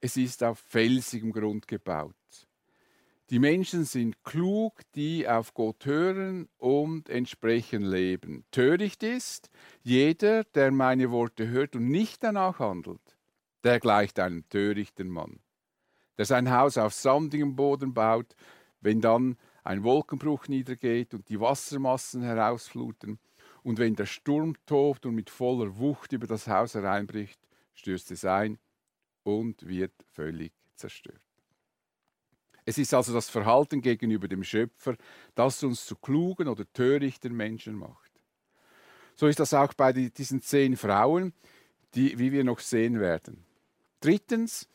es 0.00 0.16
ist 0.16 0.44
auf 0.44 0.58
felsigem 0.58 1.32
Grund 1.32 1.66
gebaut. 1.66 2.14
Die 3.30 3.38
Menschen 3.38 3.84
sind 3.84 4.22
klug, 4.24 4.80
die 4.94 5.28
auf 5.28 5.54
Gott 5.54 5.86
hören 5.86 6.48
und 6.58 7.08
entsprechend 7.08 7.86
leben. 7.86 8.44
Töricht 8.50 9.02
ist 9.02 9.50
jeder, 9.82 10.44
der 10.44 10.72
meine 10.72 11.10
Worte 11.10 11.48
hört 11.48 11.76
und 11.76 11.88
nicht 11.88 12.24
danach 12.24 12.58
handelt, 12.58 13.16
der 13.62 13.78
gleicht 13.78 14.18
einem 14.18 14.48
törichten 14.48 15.08
Mann 15.08 15.40
der 16.20 16.26
sein 16.26 16.50
Haus 16.50 16.76
auf 16.76 16.92
sandigem 16.92 17.56
Boden 17.56 17.94
baut, 17.94 18.36
wenn 18.82 19.00
dann 19.00 19.38
ein 19.64 19.84
Wolkenbruch 19.84 20.48
niedergeht 20.48 21.14
und 21.14 21.26
die 21.30 21.40
Wassermassen 21.40 22.20
herausfluten, 22.20 23.18
und 23.62 23.78
wenn 23.78 23.96
der 23.96 24.04
Sturm 24.04 24.54
tobt 24.66 25.06
und 25.06 25.14
mit 25.14 25.30
voller 25.30 25.78
Wucht 25.78 26.12
über 26.12 26.26
das 26.26 26.46
Haus 26.46 26.74
hereinbricht, 26.74 27.40
stürzt 27.72 28.10
es 28.10 28.26
ein 28.26 28.58
und 29.22 29.66
wird 29.66 29.94
völlig 30.12 30.52
zerstört. 30.76 31.22
Es 32.70 32.78
ist 32.78 32.94
also 32.94 33.12
das 33.12 33.28
Verhalten 33.28 33.82
gegenüber 33.82 34.28
dem 34.28 34.44
Schöpfer, 34.44 34.94
das 35.34 35.60
uns 35.64 35.86
zu 35.86 35.96
klugen 35.96 36.46
oder 36.46 36.72
törichten 36.72 37.36
Menschen 37.36 37.74
macht. 37.74 38.12
So 39.16 39.26
ist 39.26 39.40
das 39.40 39.54
auch 39.54 39.74
bei 39.74 39.92
diesen 39.92 40.40
zehn 40.40 40.76
Frauen, 40.76 41.32
die, 41.96 42.16
wie 42.20 42.30
wir 42.30 42.44
noch 42.44 42.60
sehen 42.60 43.00
werden. 43.00 43.44
Drittens, 43.98 44.68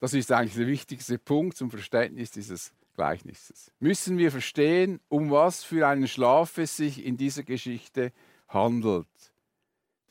das 0.00 0.12
ist 0.12 0.30
eigentlich 0.32 0.56
der 0.56 0.66
wichtigste 0.66 1.18
Punkt 1.18 1.56
zum 1.56 1.70
Verständnis 1.70 2.30
dieses 2.30 2.74
Gleichnisses. 2.94 3.72
Müssen 3.80 4.18
wir 4.18 4.30
verstehen, 4.30 5.00
um 5.08 5.30
was 5.30 5.64
für 5.64 5.88
einen 5.88 6.06
Schlaf 6.06 6.58
es 6.58 6.76
sich 6.76 7.06
in 7.06 7.16
dieser 7.16 7.42
Geschichte 7.42 8.12
handelt. 8.48 9.31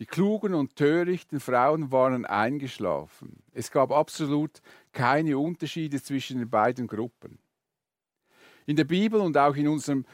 Die 0.02 0.08
klugen 0.08 0.56
und 0.56 0.76
törichten 0.76 1.40
Frauen 1.40 1.92
waren 1.92 2.26
eingeschlafen. 2.26 3.44
Es 3.54 3.70
gab 3.70 3.92
absolut 3.92 4.60
keine 4.94 5.38
Unterschiede 5.38 6.02
zwischen 6.02 6.40
den 6.40 6.50
beiden 6.50 6.88
Gruppen. 6.88 7.38
In 8.66 8.78
der 8.78 8.86
Bibel 8.86 9.22
und 9.22 9.38
auch 9.38 9.56
in 9.56 9.68
unserem 9.68 10.08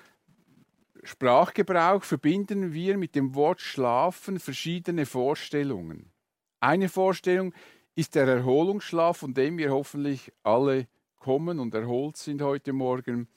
Sprachgebrauch 1.03 2.03
verbinden 2.03 2.73
wir 2.73 2.97
mit 2.97 3.15
dem 3.15 3.33
Wort 3.33 3.61
Schlafen 3.61 4.41
verschiedene 4.41 5.05
Vorstellungen. 5.05 6.11
Eine 6.59 6.89
Vorstellung 6.89 7.53
ist 7.95 8.15
der 8.15 8.27
Erholungsschlaf, 8.27 9.19
von 9.19 9.33
dem 9.33 9.57
wir 9.57 9.71
hoffentlich 9.71 10.33
alle 10.43 10.89
kommen 11.15 11.61
und 11.61 11.73
erholt 11.73 12.17
sind 12.17 12.41
heute 12.41 12.73
Morgen, 12.73 13.29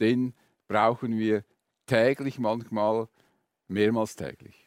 den 0.00 0.32
brauchen 0.66 1.18
wir 1.18 1.44
täglich, 1.84 2.38
manchmal 2.38 3.06
mehrmals 3.68 4.16
täglich. 4.16 4.59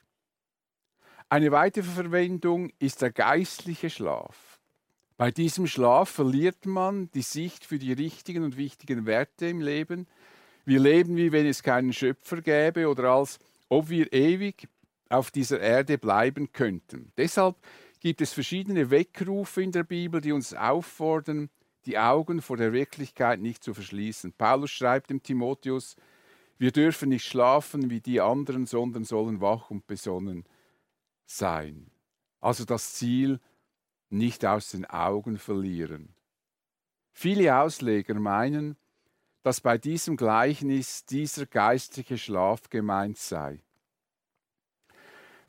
Eine 1.33 1.51
weitere 1.51 1.81
Verwendung 1.81 2.71
ist 2.77 3.01
der 3.01 3.11
geistliche 3.11 3.89
Schlaf. 3.89 4.59
Bei 5.17 5.31
diesem 5.31 5.65
Schlaf 5.65 6.09
verliert 6.09 6.67
man 6.67 7.09
die 7.09 7.23
Sicht 7.23 7.65
für 7.65 7.79
die 7.79 7.91
richtigen 7.91 8.43
und 8.43 8.55
wichtigen 8.55 9.07
Werte 9.07 9.47
im 9.47 9.59
Leben. 9.59 10.05
Wir 10.63 10.79
leben, 10.79 11.17
wie 11.17 11.31
wenn 11.31 11.47
es 11.47 11.63
keinen 11.63 11.91
Schöpfer 11.91 12.43
gäbe 12.43 12.87
oder 12.87 13.05
als 13.13 13.39
ob 13.67 13.89
wir 13.89 14.13
ewig 14.13 14.67
auf 15.09 15.31
dieser 15.31 15.59
Erde 15.59 15.97
bleiben 15.97 16.51
könnten. 16.53 17.11
Deshalb 17.17 17.55
gibt 17.99 18.21
es 18.21 18.31
verschiedene 18.31 18.91
Weckrufe 18.91 19.63
in 19.63 19.71
der 19.71 19.85
Bibel, 19.85 20.21
die 20.21 20.33
uns 20.33 20.53
auffordern, 20.53 21.49
die 21.87 21.97
Augen 21.97 22.43
vor 22.43 22.57
der 22.57 22.73
Wirklichkeit 22.73 23.39
nicht 23.39 23.63
zu 23.63 23.73
verschließen. 23.73 24.33
Paulus 24.33 24.69
schreibt 24.69 25.09
dem 25.09 25.23
Timotheus, 25.23 25.95
wir 26.59 26.71
dürfen 26.71 27.09
nicht 27.09 27.25
schlafen 27.25 27.89
wie 27.89 28.01
die 28.01 28.21
anderen, 28.21 28.67
sondern 28.67 29.03
sollen 29.03 29.41
wach 29.41 29.71
und 29.71 29.87
besonnen 29.87 30.45
sein. 31.37 31.91
Also 32.39 32.65
das 32.65 32.93
Ziel 32.93 33.39
nicht 34.09 34.45
aus 34.45 34.69
den 34.69 34.85
Augen 34.85 35.37
verlieren. 35.37 36.15
Viele 37.11 37.57
Ausleger 37.57 38.15
meinen, 38.15 38.77
dass 39.43 39.61
bei 39.61 39.77
diesem 39.77 40.17
Gleichnis 40.17 41.05
dieser 41.05 41.45
geistliche 41.45 42.17
Schlaf 42.17 42.69
gemeint 42.69 43.17
sei. 43.17 43.61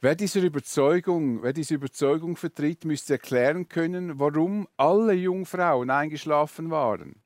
Wer 0.01 0.15
diese 0.15 0.41
Überzeugung, 0.41 1.43
wer 1.43 1.55
diese 1.55 1.77
Überzeugung 1.77 2.37
vertritt, 2.37 2.85
müsste 2.85 3.15
erklären 3.15 3.69
können, 3.69 4.19
warum 4.19 4.69
alle 4.77 5.15
Jungfrauen 5.15 5.89
eingeschlafen 5.89 6.71
waren. 6.71 7.23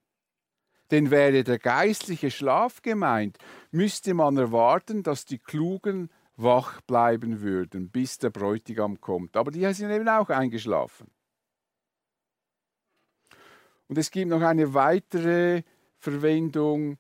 Denn 0.90 1.10
wäre 1.10 1.42
der 1.42 1.58
geistliche 1.58 2.30
Schlaf 2.30 2.80
gemeint, 2.82 3.38
müsste 3.72 4.14
man 4.14 4.36
erwarten, 4.36 5.02
dass 5.02 5.24
die 5.24 5.38
Klugen 5.38 6.08
wach 6.38 6.80
bleiben 6.83 7.40
würden, 7.40 7.90
bis 7.90 8.18
der 8.18 8.30
Bräutigam 8.30 9.00
kommt. 9.00 9.37
Aber 9.37 9.50
die 9.50 9.71
sind 9.75 9.90
eben 9.90 10.09
auch 10.09 10.30
eingeschlafen. 10.30 11.11
Und 13.88 13.99
es 13.99 14.11
gibt 14.11 14.30
noch 14.30 14.42
eine 14.42 14.73
weitere 14.73 15.62
Verwendung 15.97 16.99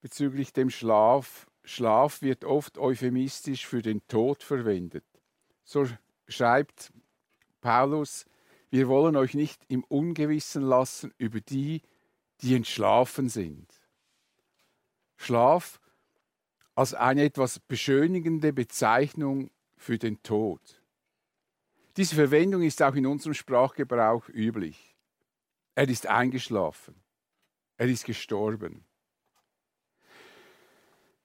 bezüglich 0.00 0.52
dem 0.52 0.70
Schlaf. 0.70 1.46
Schlaf 1.64 2.22
wird 2.22 2.44
oft 2.44 2.78
euphemistisch 2.78 3.66
für 3.66 3.82
den 3.82 4.06
Tod 4.08 4.42
verwendet. 4.42 5.04
So 5.64 5.86
schreibt 6.26 6.92
Paulus, 7.60 8.24
wir 8.70 8.88
wollen 8.88 9.16
euch 9.16 9.34
nicht 9.34 9.62
im 9.68 9.84
Ungewissen 9.84 10.62
lassen 10.62 11.12
über 11.18 11.40
die, 11.40 11.82
die 12.40 12.54
entschlafen 12.54 13.28
sind. 13.28 13.68
Schlaf 15.16 15.79
als 16.74 16.94
eine 16.94 17.24
etwas 17.24 17.58
beschönigende 17.58 18.52
Bezeichnung 18.52 19.50
für 19.76 19.98
den 19.98 20.22
Tod. 20.22 20.60
Diese 21.96 22.14
Verwendung 22.14 22.62
ist 22.62 22.82
auch 22.82 22.94
in 22.94 23.06
unserem 23.06 23.34
Sprachgebrauch 23.34 24.28
üblich. 24.28 24.96
Er 25.74 25.88
ist 25.88 26.06
eingeschlafen. 26.06 26.94
Er 27.76 27.88
ist 27.88 28.04
gestorben. 28.04 28.84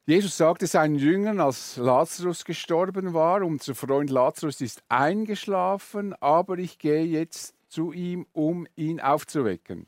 Jesus 0.08 0.38
sagte 0.38 0.68
seinen 0.68 0.96
Jüngern, 0.96 1.40
als 1.40 1.78
Lazarus 1.78 2.46
gestorben 2.46 3.14
war, 3.14 3.42
unser 3.42 3.74
Freund 3.74 4.12
Lazarus 4.12 4.62
ist 4.62 4.84
eingeschlafen, 4.88 6.14
aber 6.22 6.60
ich 6.60 6.78
gehe 6.78 7.04
jetzt 7.04 7.56
zu 7.68 7.92
ihm, 7.92 8.28
um 8.32 8.68
ihn 8.76 9.02
aufzuwecken. 9.02 9.88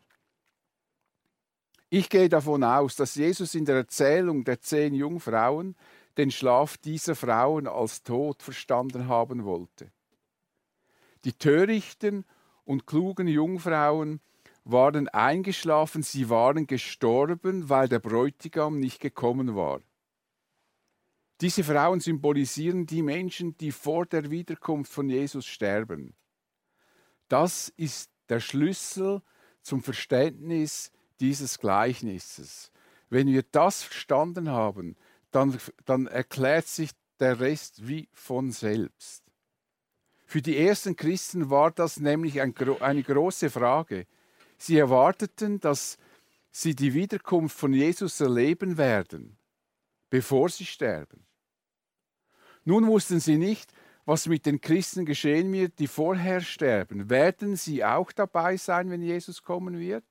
Ich 1.89 2.09
gehe 2.09 2.27
davon 2.27 2.63
aus, 2.63 2.95
dass 2.95 3.15
Jesus 3.15 3.55
in 3.55 3.63
der 3.63 3.77
Erzählung 3.77 4.43
der 4.43 4.59
zehn 4.59 4.93
Jungfrauen 4.93 5.75
den 6.17 6.31
Schlaf 6.31 6.77
dieser 6.77 7.15
Frauen 7.15 7.67
als 7.67 8.03
Tod 8.03 8.43
verstanden 8.43 9.07
haben 9.07 9.45
wollte. 9.45 9.91
Die 11.23 11.33
törichten 11.33 12.25
und 12.65 12.87
klugen 12.87 13.27
Jungfrauen 13.27 14.19
waren 14.65 15.07
eingeschlafen, 15.07 16.03
sie 16.03 16.29
waren 16.29 16.67
gestorben, 16.67 17.69
weil 17.69 17.87
der 17.87 17.99
Bräutigam 17.99 18.79
nicht 18.79 18.99
gekommen 18.99 19.55
war. 19.55 19.81
Diese 21.39 21.63
Frauen 21.63 22.01
symbolisieren 22.01 22.85
die 22.85 23.03
Menschen, 23.03 23.57
die 23.59 23.71
vor 23.71 24.05
der 24.05 24.29
Wiederkunft 24.29 24.91
von 24.91 25.09
Jesus 25.09 25.45
sterben. 25.45 26.15
Das 27.29 27.71
ist 27.77 28.11
der 28.27 28.39
Schlüssel 28.39 29.21
zum 29.61 29.81
Verständnis 29.81 30.91
dieses 31.19 31.59
Gleichnisses. 31.59 32.71
Wenn 33.09 33.27
wir 33.27 33.43
das 33.43 33.83
verstanden 33.83 34.49
haben, 34.49 34.95
dann, 35.31 35.57
dann 35.85 36.07
erklärt 36.07 36.67
sich 36.67 36.91
der 37.19 37.39
Rest 37.39 37.87
wie 37.87 38.09
von 38.13 38.51
selbst. 38.51 39.23
Für 40.25 40.41
die 40.41 40.57
ersten 40.57 40.95
Christen 40.95 41.49
war 41.49 41.71
das 41.71 41.99
nämlich 41.99 42.41
ein, 42.41 42.53
eine 42.81 43.03
große 43.03 43.49
Frage. 43.49 44.07
Sie 44.57 44.77
erwarteten, 44.77 45.59
dass 45.59 45.97
sie 46.51 46.75
die 46.75 46.93
Wiederkunft 46.93 47.57
von 47.57 47.73
Jesus 47.73 48.19
erleben 48.19 48.77
werden, 48.77 49.37
bevor 50.09 50.49
sie 50.49 50.65
sterben. 50.65 51.25
Nun 52.65 52.87
wussten 52.87 53.21
sie 53.21 53.37
nicht, 53.37 53.71
was 54.05 54.27
mit 54.27 54.45
den 54.45 54.59
Christen 54.59 55.05
geschehen 55.05 55.51
wird, 55.53 55.79
die 55.79 55.87
vorher 55.87 56.41
sterben. 56.41 57.09
Werden 57.09 57.55
sie 57.55 57.83
auch 57.83 58.11
dabei 58.11 58.57
sein, 58.57 58.89
wenn 58.89 59.01
Jesus 59.01 59.43
kommen 59.43 59.79
wird? 59.79 60.03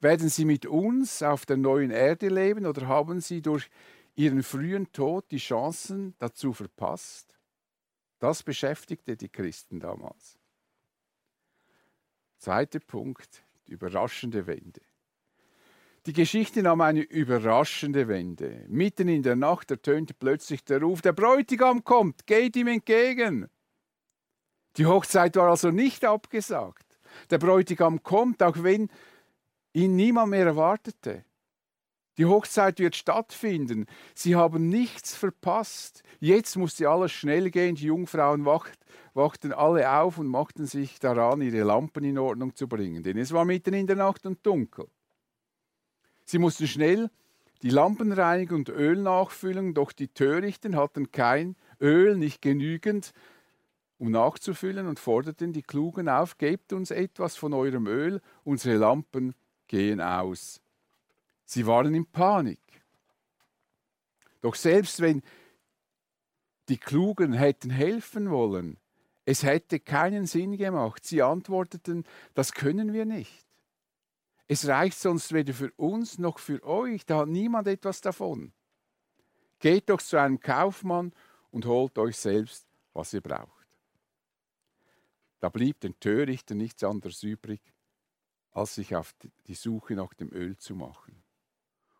Werden 0.00 0.30
sie 0.30 0.46
mit 0.46 0.64
uns 0.66 1.22
auf 1.22 1.44
der 1.44 1.58
neuen 1.58 1.90
Erde 1.90 2.28
leben 2.28 2.66
oder 2.66 2.88
haben 2.88 3.20
sie 3.20 3.42
durch 3.42 3.68
ihren 4.14 4.42
frühen 4.42 4.90
Tod 4.92 5.30
die 5.30 5.38
Chancen 5.38 6.14
dazu 6.18 6.52
verpasst? 6.52 7.38
Das 8.18 8.42
beschäftigte 8.42 9.16
die 9.16 9.28
Christen 9.28 9.80
damals. 9.80 10.38
Zweiter 12.38 12.80
Punkt, 12.80 13.44
die 13.66 13.72
überraschende 13.72 14.46
Wende. 14.46 14.80
Die 16.06 16.14
Geschichte 16.14 16.62
nahm 16.62 16.80
eine 16.80 17.02
überraschende 17.02 18.08
Wende. 18.08 18.64
Mitten 18.68 19.08
in 19.08 19.22
der 19.22 19.36
Nacht 19.36 19.70
ertönte 19.70 20.14
plötzlich 20.14 20.64
der 20.64 20.80
Ruf, 20.80 21.02
der 21.02 21.12
Bräutigam 21.12 21.84
kommt, 21.84 22.26
geht 22.26 22.56
ihm 22.56 22.68
entgegen. 22.68 23.50
Die 24.78 24.86
Hochzeit 24.86 25.36
war 25.36 25.50
also 25.50 25.70
nicht 25.70 26.06
abgesagt. 26.06 26.86
Der 27.28 27.36
Bräutigam 27.38 28.02
kommt, 28.02 28.42
auch 28.42 28.62
wenn 28.62 28.88
ihn 29.72 29.96
niemand 29.96 30.30
mehr 30.30 30.46
erwartete. 30.46 31.24
Die 32.18 32.26
Hochzeit 32.26 32.78
wird 32.78 32.96
stattfinden. 32.96 33.86
Sie 34.14 34.36
haben 34.36 34.68
nichts 34.68 35.16
verpasst. 35.16 36.02
Jetzt 36.18 36.56
musste 36.56 36.88
alles 36.88 37.12
schnell 37.12 37.50
gehen. 37.50 37.76
Die 37.76 37.86
Jungfrauen 37.86 38.44
wacht, 38.44 38.78
wachten 39.14 39.52
alle 39.52 39.90
auf 39.90 40.18
und 40.18 40.26
machten 40.26 40.66
sich 40.66 40.98
daran, 40.98 41.40
ihre 41.40 41.62
Lampen 41.62 42.04
in 42.04 42.18
Ordnung 42.18 42.54
zu 42.54 42.68
bringen, 42.68 43.02
denn 43.02 43.16
es 43.16 43.32
war 43.32 43.44
mitten 43.44 43.74
in 43.74 43.86
der 43.86 43.96
Nacht 43.96 44.26
und 44.26 44.44
dunkel. 44.44 44.86
Sie 46.26 46.38
mussten 46.38 46.66
schnell 46.66 47.10
die 47.62 47.70
Lampen 47.70 48.12
reinigen 48.12 48.54
und 48.54 48.68
Öl 48.68 48.96
nachfüllen, 48.96 49.74
doch 49.74 49.92
die 49.92 50.08
Törichten 50.08 50.76
hatten 50.76 51.12
kein 51.12 51.56
Öl, 51.80 52.16
nicht 52.16 52.40
genügend, 52.40 53.12
um 53.98 54.10
nachzufüllen 54.10 54.86
und 54.86 54.98
forderten 54.98 55.52
die 55.52 55.62
Klugen 55.62 56.08
auf, 56.08 56.38
gebt 56.38 56.72
uns 56.72 56.90
etwas 56.90 57.36
von 57.36 57.52
eurem 57.52 57.86
Öl, 57.86 58.20
unsere 58.44 58.76
Lampen 58.76 59.34
gehen 59.70 60.00
aus. 60.00 60.60
Sie 61.44 61.64
waren 61.64 61.94
in 61.94 62.04
Panik. 62.04 62.60
Doch 64.40 64.56
selbst 64.56 65.00
wenn 65.00 65.22
die 66.68 66.78
Klugen 66.78 67.32
hätten 67.32 67.70
helfen 67.70 68.30
wollen, 68.30 68.78
es 69.24 69.44
hätte 69.44 69.78
keinen 69.78 70.26
Sinn 70.26 70.56
gemacht. 70.56 71.04
Sie 71.04 71.22
antworteten, 71.22 72.04
das 72.34 72.52
können 72.52 72.92
wir 72.92 73.04
nicht. 73.04 73.46
Es 74.48 74.66
reicht 74.66 74.98
sonst 74.98 75.32
weder 75.32 75.54
für 75.54 75.70
uns 75.76 76.18
noch 76.18 76.40
für 76.40 76.64
euch, 76.64 77.06
da 77.06 77.18
hat 77.18 77.28
niemand 77.28 77.68
etwas 77.68 78.00
davon. 78.00 78.52
Geht 79.60 79.88
doch 79.88 80.02
zu 80.02 80.16
einem 80.16 80.40
Kaufmann 80.40 81.12
und 81.52 81.64
holt 81.66 81.96
euch 81.96 82.16
selbst, 82.16 82.66
was 82.92 83.12
ihr 83.12 83.20
braucht. 83.20 83.68
Da 85.38 85.48
blieb 85.48 85.78
den 85.80 85.98
Törichten 86.00 86.58
nichts 86.58 86.82
anderes 86.82 87.22
übrig, 87.22 87.60
als 88.52 88.74
sich 88.74 88.96
auf 88.96 89.14
die 89.46 89.54
Suche 89.54 89.94
nach 89.94 90.14
dem 90.14 90.32
Öl 90.32 90.56
zu 90.56 90.74
machen. 90.74 91.22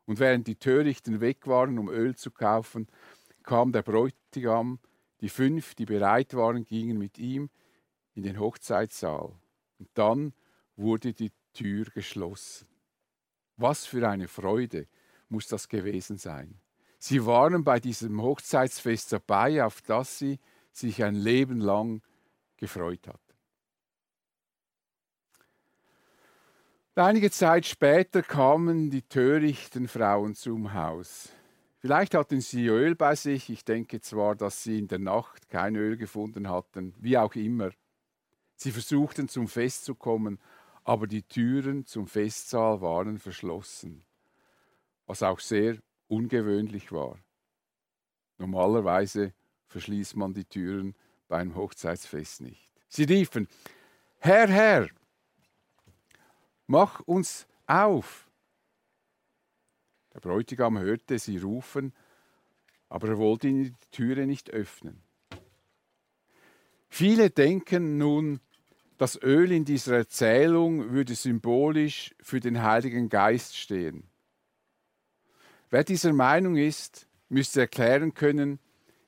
Und 0.06 0.18
während 0.18 0.46
die 0.46 0.56
Törichten 0.56 1.20
weg 1.20 1.46
waren, 1.46 1.78
um 1.78 1.88
Öl 1.88 2.16
zu 2.16 2.30
kaufen, 2.30 2.88
kam 3.42 3.72
der 3.72 3.82
Bräutigam, 3.82 4.80
die 5.20 5.28
fünf, 5.28 5.74
die 5.74 5.84
bereit 5.86 6.34
waren, 6.34 6.64
gingen 6.64 6.98
mit 6.98 7.18
ihm 7.18 7.50
in 8.14 8.22
den 8.22 8.38
Hochzeitssaal. 8.38 9.38
Und 9.78 9.88
dann 9.94 10.32
wurde 10.76 11.12
die 11.12 11.32
Tür 11.52 11.86
geschlossen. 11.86 12.66
Was 13.56 13.86
für 13.86 14.08
eine 14.08 14.28
Freude 14.28 14.88
muss 15.28 15.46
das 15.46 15.68
gewesen 15.68 16.16
sein. 16.16 16.60
Sie 16.98 17.24
waren 17.24 17.64
bei 17.64 17.80
diesem 17.80 18.20
Hochzeitsfest 18.20 19.12
dabei, 19.12 19.64
auf 19.64 19.80
das 19.82 20.18
sie 20.18 20.38
sich 20.72 21.02
ein 21.02 21.14
Leben 21.14 21.60
lang 21.60 22.02
gefreut 22.56 23.06
hatten. 23.06 23.29
Einige 27.00 27.30
Zeit 27.30 27.64
später 27.64 28.22
kamen 28.22 28.90
die 28.90 29.00
törichten 29.00 29.88
Frauen 29.88 30.34
zum 30.34 30.74
Haus. 30.74 31.30
Vielleicht 31.78 32.14
hatten 32.14 32.42
sie 32.42 32.66
Öl 32.66 32.94
bei 32.94 33.14
sich. 33.14 33.48
Ich 33.48 33.64
denke 33.64 34.02
zwar, 34.02 34.36
dass 34.36 34.62
sie 34.62 34.78
in 34.78 34.86
der 34.86 34.98
Nacht 34.98 35.48
kein 35.48 35.76
Öl 35.76 35.96
gefunden 35.96 36.50
hatten, 36.50 36.92
wie 36.98 37.16
auch 37.16 37.34
immer. 37.36 37.70
Sie 38.54 38.70
versuchten 38.70 39.30
zum 39.30 39.48
Fest 39.48 39.86
zu 39.86 39.94
kommen, 39.94 40.38
aber 40.84 41.06
die 41.06 41.22
Türen 41.22 41.86
zum 41.86 42.06
Festsaal 42.06 42.82
waren 42.82 43.18
verschlossen, 43.18 44.04
was 45.06 45.22
auch 45.22 45.40
sehr 45.40 45.78
ungewöhnlich 46.06 46.92
war. 46.92 47.18
Normalerweise 48.36 49.32
verschließt 49.68 50.16
man 50.16 50.34
die 50.34 50.44
Türen 50.44 50.94
beim 51.28 51.54
Hochzeitsfest 51.54 52.42
nicht. 52.42 52.70
Sie 52.90 53.04
riefen, 53.04 53.48
Herr, 54.18 54.48
Herr, 54.48 54.90
mach 56.70 57.00
uns 57.00 57.48
auf. 57.66 58.30
Der 60.14 60.20
Bräutigam 60.20 60.78
hörte 60.78 61.18
sie 61.18 61.38
rufen, 61.38 61.92
aber 62.88 63.08
er 63.08 63.18
wollte 63.18 63.48
ihnen 63.48 63.64
die 63.64 63.90
Türe 63.90 64.26
nicht 64.26 64.50
öffnen. 64.50 65.02
Viele 66.88 67.30
denken 67.30 67.98
nun, 67.98 68.40
das 68.98 69.20
Öl 69.20 69.50
in 69.50 69.64
dieser 69.64 69.96
Erzählung 69.96 70.90
würde 70.90 71.16
symbolisch 71.16 72.14
für 72.20 72.38
den 72.38 72.62
Heiligen 72.62 73.08
Geist 73.08 73.56
stehen. 73.56 74.08
Wer 75.70 75.82
dieser 75.82 76.12
Meinung 76.12 76.56
ist, 76.56 77.08
müsste 77.28 77.62
erklären 77.62 78.14
können, 78.14 78.60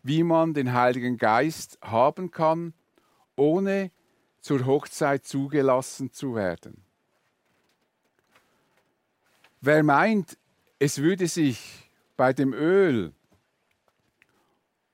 wie 0.03 0.25
man 0.25 0.53
den 0.53 0.72
Heiligen 0.72 1.16
Geist 1.16 1.79
haben 1.81 2.33
kann, 2.33 2.75
ohne 3.37 3.92
zur 4.40 4.66
Hochzeit 4.66 5.25
zugelassen 5.25 6.12
zu 6.12 6.35
werden. 6.35 6.85
Wer 9.64 9.85
meint, 9.85 10.37
es 10.81 10.98
würde 10.98 11.29
sich 11.29 11.88
bei 12.16 12.33
dem 12.33 12.53
Öl 12.53 13.14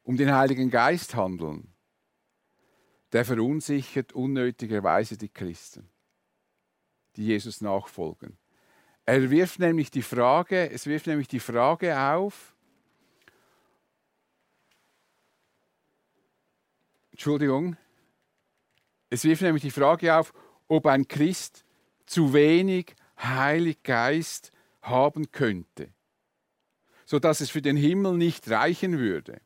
um 0.03 0.19
den 0.19 0.31
Heiligen 0.31 0.69
Geist 0.69 1.15
handeln, 1.15 1.73
der 3.13 3.25
verunsichert 3.25 4.13
unnötigerweise 4.13 5.17
die 5.17 5.31
Christen, 5.31 5.89
die 7.17 7.25
Jesus 7.25 7.63
nachfolgen. 7.63 8.37
Er 9.07 9.31
wirft 9.31 9.59
nämlich 9.59 9.91
die 9.91 10.03
Frage, 10.03 10.71
es 10.71 10.85
wirft 10.85 11.07
nämlich 11.07 11.29
die 11.29 11.41
Frage 11.41 11.99
auf, 11.99 12.55
Entschuldigung, 17.11 17.79
es 19.09 19.25
wirft 19.25 19.41
nämlich 19.41 19.63
die 19.63 19.71
Frage 19.71 20.15
auf, 20.15 20.35
ob 20.67 20.85
ein 20.85 21.09
Christ 21.09 21.65
zu 22.05 22.35
wenig 22.35 22.95
Heilig 23.17 23.83
Geist 23.83 24.53
haben 24.89 25.31
könnte, 25.31 25.93
sodass 27.05 27.41
es 27.41 27.51
für 27.51 27.63
den 27.63 27.77
Himmel 27.77 28.17
nicht 28.17 28.51
reichen 28.51 28.99
würde. 28.99 29.41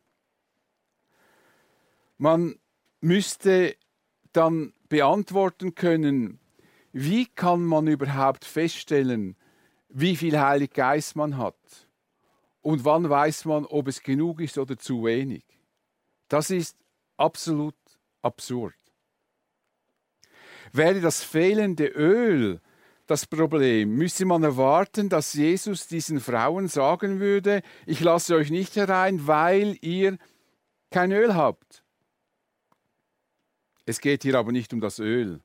Man 2.18 2.58
müsste 3.00 3.76
dann 4.32 4.72
beantworten 4.88 5.74
können, 5.74 6.38
wie 6.92 7.26
kann 7.26 7.64
man 7.64 7.86
überhaupt 7.86 8.44
feststellen, 8.44 9.36
wie 9.88 10.16
viel 10.16 10.38
Heilig 10.38 10.72
Geist 10.72 11.16
man 11.16 11.36
hat? 11.36 11.88
Und 12.60 12.84
wann 12.84 13.08
weiß 13.08 13.46
man, 13.46 13.66
ob 13.66 13.88
es 13.88 14.02
genug 14.02 14.40
ist 14.40 14.56
oder 14.56 14.78
zu 14.78 15.04
wenig? 15.04 15.44
Das 16.28 16.50
ist 16.50 16.76
absolut 17.16 17.74
absurd. 18.22 18.74
Wäre 20.72 21.00
das 21.00 21.22
fehlende 21.22 21.86
Öl 21.86 22.60
das 23.06 23.26
Problem? 23.26 23.94
Müsste 23.94 24.24
man 24.24 24.42
erwarten, 24.42 25.08
dass 25.08 25.34
Jesus 25.34 25.86
diesen 25.86 26.20
Frauen 26.20 26.68
sagen 26.68 27.20
würde, 27.20 27.62
ich 27.86 28.00
lasse 28.00 28.34
euch 28.34 28.50
nicht 28.50 28.76
herein, 28.76 29.26
weil 29.26 29.76
ihr 29.80 30.18
kein 30.90 31.12
Öl 31.12 31.34
habt? 31.34 31.84
Es 33.84 34.00
geht 34.00 34.22
hier 34.22 34.36
aber 34.36 34.52
nicht 34.52 34.72
um 34.72 34.80
das 34.80 34.98
Öl. 34.98 35.40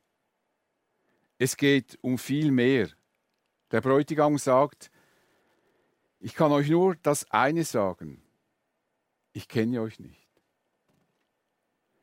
Es 1.39 1.57
geht 1.57 1.97
um 2.01 2.17
viel 2.17 2.51
mehr. 2.51 2.89
Der 3.71 3.81
Bräutigam 3.81 4.37
sagt, 4.37 4.91
ich 6.19 6.33
kann 6.33 6.51
euch 6.51 6.69
nur 6.69 6.95
das 6.95 7.29
eine 7.31 7.63
sagen, 7.63 8.21
ich 9.33 9.47
kenne 9.47 9.81
euch 9.81 9.99
nicht. 9.99 10.27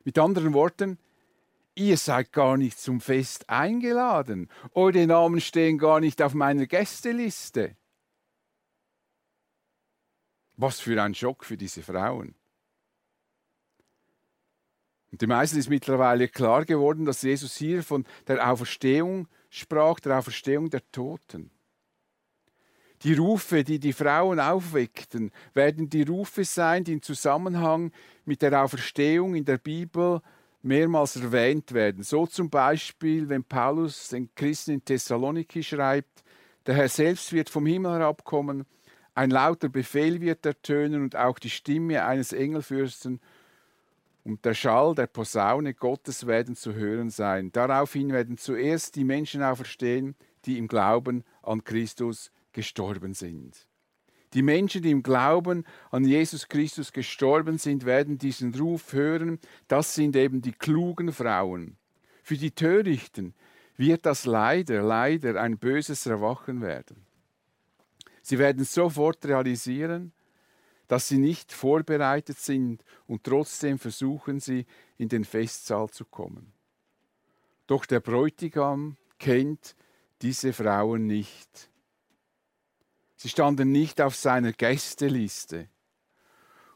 Mit 0.03 0.17
anderen 0.19 0.53
Worten, 0.53 0.99
ihr 1.75 1.97
seid 1.97 2.31
gar 2.31 2.57
nicht 2.57 2.79
zum 2.79 3.01
Fest 3.01 3.49
eingeladen. 3.49 4.49
Eure 4.73 5.05
Namen 5.05 5.41
stehen 5.41 5.77
gar 5.77 5.99
nicht 5.99 6.21
auf 6.21 6.33
meiner 6.33 6.65
Gästeliste. 6.65 7.75
Was 10.57 10.79
für 10.79 11.01
ein 11.01 11.13
Schock 11.13 11.43
für 11.43 11.57
diese 11.57 11.83
Frauen. 11.83 12.33
Und 15.11 15.21
dem 15.21 15.29
meisten 15.29 15.59
ist 15.59 15.69
mittlerweile 15.69 16.27
klar 16.27 16.65
geworden, 16.65 17.05
dass 17.05 17.21
Jesus 17.21 17.55
hier 17.55 17.83
von 17.83 18.05
der 18.27 18.51
Auferstehung 18.51 19.27
sprach, 19.49 19.99
der 19.99 20.17
Auferstehung 20.17 20.69
der 20.69 20.89
Toten. 20.91 21.51
Die 23.01 23.13
Rufe, 23.13 23.63
die 23.63 23.79
die 23.79 23.93
Frauen 23.93 24.39
aufweckten, 24.39 25.31
werden 25.53 25.89
die 25.89 26.03
Rufe 26.03 26.43
sein, 26.43 26.83
die 26.83 26.93
im 26.93 27.01
Zusammenhang 27.01 27.91
mit 28.25 28.41
der 28.41 28.63
Auferstehung 28.63 29.35
in 29.35 29.45
der 29.45 29.57
Bibel 29.57 30.21
mehrmals 30.65 31.15
erwähnt 31.15 31.73
werden. 31.73 32.03
So 32.03 32.25
zum 32.25 32.49
Beispiel, 32.49 33.29
wenn 33.29 33.43
Paulus 33.43 34.09
den 34.09 34.33
Christen 34.35 34.71
in 34.71 34.83
Thessaloniki 34.83 35.63
schreibt, 35.63 36.23
der 36.65 36.75
Herr 36.75 36.89
selbst 36.89 37.31
wird 37.31 37.49
vom 37.49 37.65
Himmel 37.65 37.93
herabkommen, 37.93 38.65
ein 39.13 39.29
lauter 39.29 39.69
Befehl 39.69 40.19
wird 40.19 40.45
ertönen 40.45 41.03
und 41.03 41.15
auch 41.15 41.39
die 41.39 41.51
Stimme 41.51 42.03
eines 42.03 42.33
Engelfürsten 42.33 43.21
und 44.23 44.43
der 44.43 44.55
Schall 44.55 44.95
der 44.95 45.07
Posaune 45.07 45.75
Gottes 45.75 46.25
werden 46.25 46.55
zu 46.55 46.73
hören 46.73 47.11
sein. 47.11 47.51
Daraufhin 47.51 48.11
werden 48.11 48.37
zuerst 48.37 48.95
die 48.95 49.03
Menschen 49.05 49.43
auferstehen, 49.43 50.15
die 50.45 50.57
im 50.57 50.67
Glauben 50.67 51.23
an 51.43 51.63
Christus 51.63 52.31
gestorben 52.51 53.13
sind. 53.13 53.67
Die 54.35 54.41
Menschen, 54.41 54.81
die 54.81 54.91
im 54.91 55.01
Glauben 55.01 55.63
an 55.91 56.03
Jesus 56.03 56.49
Christus 56.49 56.91
gestorben 56.91 57.57
sind, 57.57 57.85
werden 57.85 58.17
diesen 58.17 58.53
Ruf 58.53 58.91
hören. 58.91 59.39
Das 59.69 59.95
sind 59.95 60.15
eben 60.17 60.41
die 60.41 60.51
klugen 60.51 61.13
Frauen. 61.13 61.77
Für 62.21 62.35
die 62.35 62.51
Törichten 62.51 63.33
wird 63.77 64.05
das 64.05 64.25
leider, 64.25 64.83
leider 64.83 65.41
ein 65.41 65.57
böses 65.57 66.05
Erwachen 66.05 66.61
werden. 66.61 67.05
Sie 68.21 68.37
werden 68.37 68.65
sofort 68.65 69.25
realisieren, 69.25 70.11
dass 70.89 71.07
sie 71.07 71.17
nicht 71.17 71.53
vorbereitet 71.53 72.37
sind 72.37 72.83
und 73.07 73.23
trotzdem 73.23 73.79
versuchen 73.79 74.41
sie, 74.41 74.65
in 74.97 75.07
den 75.07 75.23
Festsaal 75.23 75.89
zu 75.89 76.03
kommen. 76.03 76.51
Doch 77.67 77.85
der 77.85 78.01
Bräutigam 78.01 78.97
kennt 79.17 79.75
diese 80.21 80.51
Frauen 80.51 81.07
nicht. 81.07 81.69
Sie 83.25 83.29
standen 83.29 83.71
nicht 83.71 84.01
auf 84.01 84.15
seiner 84.15 84.53
Gästeliste. 84.53 85.67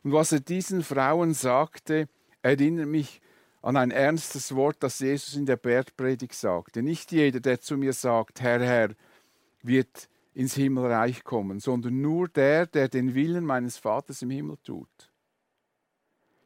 Und 0.03 0.13
was 0.13 0.31
er 0.31 0.39
diesen 0.39 0.81
Frauen 0.81 1.35
sagte, 1.35 2.09
erinnert 2.41 2.87
mich 2.87 3.21
an 3.61 3.77
ein 3.77 3.91
ernstes 3.91 4.55
Wort, 4.55 4.77
das 4.79 4.97
Jesus 4.97 5.35
in 5.35 5.45
der 5.45 5.57
Bergpredigt 5.57 6.33
sagte. 6.33 6.81
Nicht 6.81 7.11
jeder, 7.11 7.39
der 7.39 7.61
zu 7.61 7.77
mir 7.77 7.93
sagt, 7.93 8.41
Herr, 8.41 8.61
Herr, 8.61 8.95
wird 9.61 10.09
ins 10.33 10.55
Himmelreich 10.55 11.23
kommen, 11.23 11.59
sondern 11.59 12.01
nur 12.01 12.27
der, 12.27 12.65
der 12.65 12.89
den 12.89 13.13
Willen 13.13 13.45
meines 13.45 13.77
Vaters 13.77 14.23
im 14.23 14.31
Himmel 14.31 14.57
tut. 14.63 15.11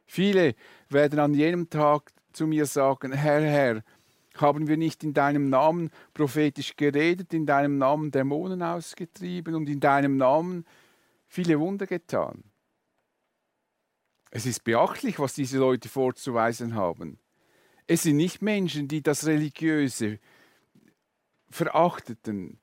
Viele 0.04 0.54
werden 0.90 1.18
an 1.18 1.32
jenem 1.32 1.70
Tag 1.70 2.12
zu 2.34 2.46
mir 2.46 2.66
sagen, 2.66 3.12
Herr, 3.12 3.40
Herr, 3.40 3.82
haben 4.36 4.66
wir 4.66 4.76
nicht 4.76 5.04
in 5.04 5.14
deinem 5.14 5.48
Namen 5.48 5.90
prophetisch 6.12 6.76
geredet, 6.76 7.32
in 7.32 7.46
deinem 7.46 7.78
Namen 7.78 8.10
Dämonen 8.10 8.62
ausgetrieben 8.62 9.54
und 9.54 9.68
in 9.68 9.80
deinem 9.80 10.16
Namen 10.16 10.64
viele 11.26 11.58
Wunder 11.60 11.86
getan? 11.86 12.44
Es 14.30 14.46
ist 14.46 14.64
beachtlich, 14.64 15.20
was 15.20 15.34
diese 15.34 15.58
Leute 15.58 15.88
vorzuweisen 15.88 16.74
haben. 16.74 17.18
Es 17.86 18.02
sind 18.02 18.16
nicht 18.16 18.42
Menschen, 18.42 18.88
die 18.88 19.02
das 19.02 19.26
Religiöse 19.26 20.18
verachteten, 21.50 22.58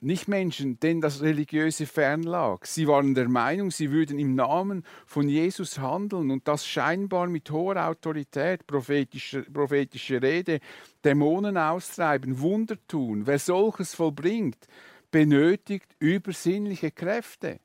nicht 0.00 0.28
Menschen, 0.28 0.78
denen 0.80 1.00
das 1.00 1.22
Religiöse 1.22 1.86
fernlag. 1.86 2.64
Sie 2.64 2.86
waren 2.86 3.14
der 3.14 3.28
Meinung, 3.28 3.70
sie 3.70 3.90
würden 3.90 4.18
im 4.18 4.34
Namen 4.34 4.84
von 5.06 5.28
Jesus 5.28 5.78
handeln 5.78 6.30
und 6.30 6.48
das 6.48 6.66
scheinbar 6.66 7.26
mit 7.26 7.50
hoher 7.50 7.86
Autorität, 7.86 8.66
prophetische, 8.66 9.42
prophetische 9.42 10.22
Rede, 10.22 10.60
Dämonen 11.04 11.56
austreiben, 11.56 12.40
Wunder 12.40 12.76
tun. 12.86 13.26
Wer 13.26 13.38
solches 13.38 13.94
vollbringt, 13.94 14.66
benötigt 15.10 15.94
übersinnliche 15.98 16.90
Kräfte. 16.90 17.60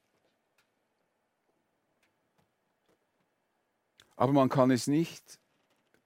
Aber 4.15 4.33
man 4.33 4.49
kann 4.49 4.71
es 4.71 4.87
nicht 4.87 5.39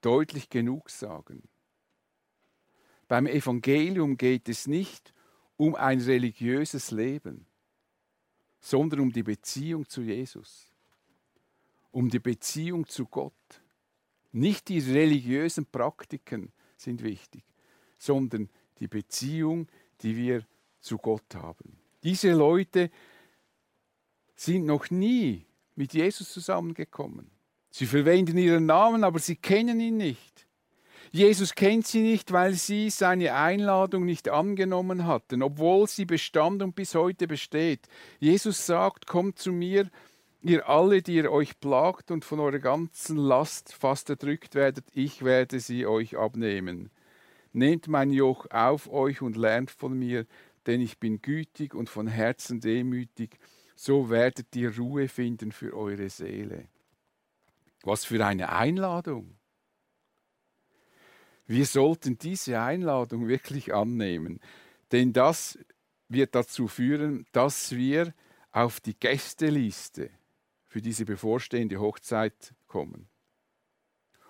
deutlich 0.00 0.48
genug 0.48 0.90
sagen. 0.90 1.48
Beim 3.06 3.26
Evangelium 3.26 4.16
geht 4.16 4.48
es 4.48 4.66
nicht 4.66 5.14
um 5.58 5.74
ein 5.74 6.00
religiöses 6.00 6.90
Leben. 6.90 7.44
sondern 8.60 9.00
um 9.00 9.12
die 9.12 9.22
Beziehung 9.22 9.88
zu 9.88 10.02
Jesus, 10.02 10.66
um 11.92 12.10
die 12.10 12.18
Beziehung 12.18 12.88
zu 12.88 13.06
Gott. 13.06 13.62
Nicht 14.32 14.68
die 14.68 14.80
religiösen 14.80 15.64
Praktiken 15.64 16.52
sind 16.76 17.04
wichtig, 17.04 17.44
sondern 17.98 18.50
die 18.80 18.88
Beziehung, 18.88 19.68
die 20.00 20.16
wir 20.16 20.44
zu 20.80 20.98
Gott 20.98 21.36
haben. 21.36 21.78
Diese 22.02 22.32
Leute 22.32 22.90
sind 24.34 24.66
noch 24.66 24.90
nie 24.90 25.46
mit 25.76 25.94
Jesus 25.94 26.32
zusammengekommen. 26.32 27.30
Sie 27.70 27.86
verwenden 27.86 28.38
ihren 28.38 28.66
Namen, 28.66 29.04
aber 29.04 29.20
sie 29.20 29.36
kennen 29.36 29.78
ihn 29.78 29.98
nicht. 29.98 30.47
Jesus 31.10 31.54
kennt 31.54 31.86
sie 31.86 32.02
nicht, 32.02 32.32
weil 32.32 32.54
sie 32.54 32.90
seine 32.90 33.34
Einladung 33.34 34.04
nicht 34.04 34.28
angenommen 34.28 35.06
hatten, 35.06 35.42
obwohl 35.42 35.86
sie 35.86 36.04
bestand 36.04 36.62
und 36.62 36.74
bis 36.74 36.94
heute 36.94 37.26
besteht. 37.26 37.88
Jesus 38.20 38.66
sagt, 38.66 39.06
kommt 39.06 39.38
zu 39.38 39.52
mir, 39.52 39.88
ihr 40.42 40.68
alle, 40.68 41.02
die 41.02 41.14
ihr 41.14 41.32
euch 41.32 41.58
plagt 41.60 42.10
und 42.10 42.24
von 42.24 42.40
eurer 42.40 42.58
ganzen 42.58 43.16
Last 43.16 43.72
fast 43.72 44.10
erdrückt 44.10 44.54
werdet, 44.54 44.84
ich 44.92 45.24
werde 45.24 45.60
sie 45.60 45.86
euch 45.86 46.16
abnehmen. 46.16 46.90
Nehmt 47.52 47.88
mein 47.88 48.10
Joch 48.10 48.46
auf 48.50 48.92
euch 48.92 49.22
und 49.22 49.36
lernt 49.36 49.70
von 49.70 49.98
mir, 49.98 50.26
denn 50.66 50.80
ich 50.82 50.98
bin 50.98 51.22
gütig 51.22 51.74
und 51.74 51.88
von 51.88 52.06
Herzen 52.06 52.60
demütig, 52.60 53.38
so 53.74 54.10
werdet 54.10 54.54
ihr 54.54 54.76
Ruhe 54.76 55.08
finden 55.08 55.52
für 55.52 55.74
eure 55.74 56.10
Seele. 56.10 56.68
Was 57.82 58.04
für 58.04 58.24
eine 58.24 58.50
Einladung! 58.52 59.37
Wir 61.48 61.64
sollten 61.64 62.18
diese 62.18 62.60
Einladung 62.60 63.26
wirklich 63.26 63.72
annehmen, 63.72 64.38
denn 64.92 65.14
das 65.14 65.58
wird 66.06 66.34
dazu 66.34 66.68
führen, 66.68 67.26
dass 67.32 67.74
wir 67.74 68.12
auf 68.52 68.80
die 68.80 68.94
Gästeliste 68.94 70.10
für 70.66 70.82
diese 70.82 71.06
bevorstehende 71.06 71.80
Hochzeit 71.80 72.54
kommen. 72.66 73.08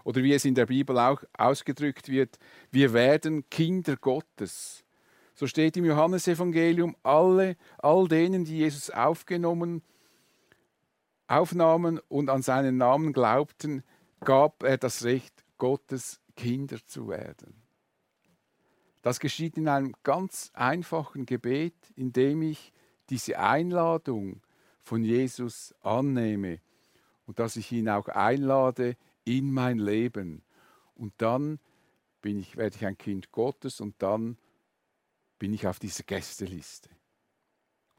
Oder 0.04 0.22
wie 0.22 0.32
es 0.32 0.44
in 0.44 0.54
der 0.54 0.66
Bibel 0.66 0.96
auch 0.96 1.24
ausgedrückt 1.36 2.08
wird, 2.08 2.38
wir 2.70 2.92
werden 2.92 3.50
Kinder 3.50 3.96
Gottes. 3.96 4.84
So 5.34 5.48
steht 5.48 5.76
im 5.76 5.84
Johannesevangelium, 5.84 6.96
alle, 7.02 7.56
all 7.78 8.06
denen, 8.06 8.44
die 8.44 8.58
Jesus 8.58 8.90
aufgenommen, 8.90 9.82
aufnahmen 11.26 11.98
und 12.06 12.30
an 12.30 12.42
seinen 12.42 12.76
Namen 12.76 13.12
glaubten, 13.12 13.82
gab 14.20 14.62
er 14.62 14.78
das 14.78 15.02
Recht, 15.02 15.44
Gottes 15.58 16.20
Kinder 16.38 16.78
zu 16.86 17.08
werden. 17.08 17.62
Das 19.02 19.18
geschieht 19.18 19.56
in 19.56 19.68
einem 19.68 19.94
ganz 20.04 20.50
einfachen 20.54 21.26
Gebet, 21.26 21.74
indem 21.96 22.42
ich 22.42 22.72
diese 23.10 23.38
Einladung 23.40 24.40
von 24.82 25.02
Jesus 25.02 25.74
annehme 25.82 26.60
und 27.26 27.40
dass 27.40 27.56
ich 27.56 27.72
ihn 27.72 27.88
auch 27.88 28.06
einlade 28.08 28.96
in 29.24 29.52
mein 29.52 29.78
Leben. 29.78 30.42
Und 30.94 31.12
dann 31.18 31.58
bin 32.22 32.38
ich, 32.38 32.56
werde 32.56 32.76
ich 32.76 32.86
ein 32.86 32.96
Kind 32.96 33.32
Gottes 33.32 33.80
und 33.80 33.96
dann 33.98 34.38
bin 35.40 35.52
ich 35.52 35.66
auf 35.66 35.80
dieser 35.80 36.04
Gästeliste. 36.04 36.88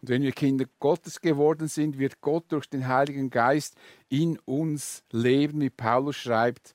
Und 0.02 0.10
wenn 0.10 0.22
wir 0.22 0.32
Kinder 0.32 0.66
Gottes 0.80 1.20
geworden 1.20 1.68
sind, 1.68 2.00
wird 2.00 2.22
Gott 2.22 2.52
durch 2.54 2.68
den 2.68 2.88
Heiligen 2.88 3.30
Geist 3.30 3.76
in 4.08 4.40
uns 4.40 5.04
leben, 5.12 5.60
wie 5.60 5.70
Paulus 5.70 6.16
schreibt, 6.16 6.74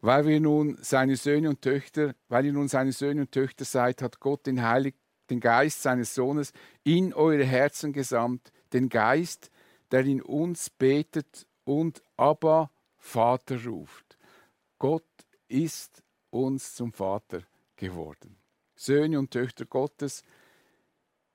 weil 0.00 0.26
wir 0.26 0.40
nun 0.40 0.78
seine 0.80 1.16
Söhne 1.16 1.48
und 1.48 1.62
Töchter, 1.62 2.14
weil 2.28 2.46
ihr 2.46 2.52
nun 2.52 2.68
seine 2.68 2.92
Söhne 2.92 3.22
und 3.22 3.32
Töchter 3.32 3.64
seid, 3.64 4.02
hat 4.02 4.20
Gott 4.20 4.46
den 4.46 4.62
Heiligen 4.62 4.98
den 5.30 5.40
Geist 5.40 5.82
seines 5.82 6.14
Sohnes 6.14 6.52
in 6.84 7.12
eure 7.12 7.44
Herzen 7.44 7.92
gesandt, 7.92 8.52
den 8.72 8.88
Geist, 8.88 9.50
der 9.90 10.04
in 10.04 10.22
uns 10.22 10.70
betet 10.70 11.46
und 11.64 12.02
aber 12.16 12.70
Vater 12.96 13.64
ruft. 13.64 14.18
Gott 14.78 15.04
ist 15.48 16.02
uns 16.30 16.74
zum 16.74 16.92
Vater 16.92 17.42
geworden. 17.76 18.36
Söhne 18.74 19.18
und 19.18 19.30
Töchter 19.30 19.64
Gottes 19.64 20.22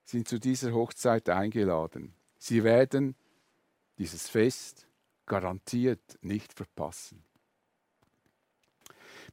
sind 0.03 0.27
zu 0.27 0.39
dieser 0.39 0.73
Hochzeit 0.73 1.29
eingeladen. 1.29 2.13
Sie 2.37 2.63
werden 2.63 3.15
dieses 3.97 4.27
Fest 4.29 4.87
garantiert 5.25 6.17
nicht 6.21 6.53
verpassen. 6.53 7.23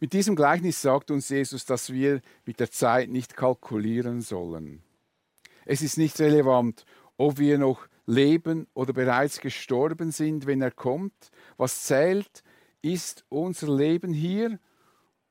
Mit 0.01 0.13
diesem 0.13 0.37
Gleichnis 0.37 0.81
sagt 0.81 1.11
uns 1.11 1.29
Jesus, 1.29 1.65
dass 1.65 1.93
wir 1.93 2.21
mit 2.45 2.61
der 2.61 2.71
Zeit 2.71 3.11
nicht 3.11 3.37
kalkulieren 3.37 4.21
sollen. 4.21 4.83
Es 5.65 5.83
ist 5.83 5.99
nicht 5.99 6.21
relevant, 6.21 6.85
ob 7.17 7.39
wir 7.39 7.59
noch 7.59 7.89
leben 8.07 8.67
oder 8.75 8.93
bereits 8.93 9.41
gestorben 9.41 10.13
sind, 10.13 10.47
wenn 10.47 10.63
er 10.63 10.71
kommt. 10.71 11.31
Was 11.57 11.83
zählt, 11.83 12.43
ist 12.81 13.25
unser 13.29 13.75
Leben 13.75 14.13
hier 14.13 14.59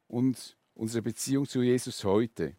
und 0.08 0.58
unsere 0.74 1.02
Beziehung 1.02 1.48
zu 1.48 1.62
Jesus 1.62 2.04
heute. 2.04 2.56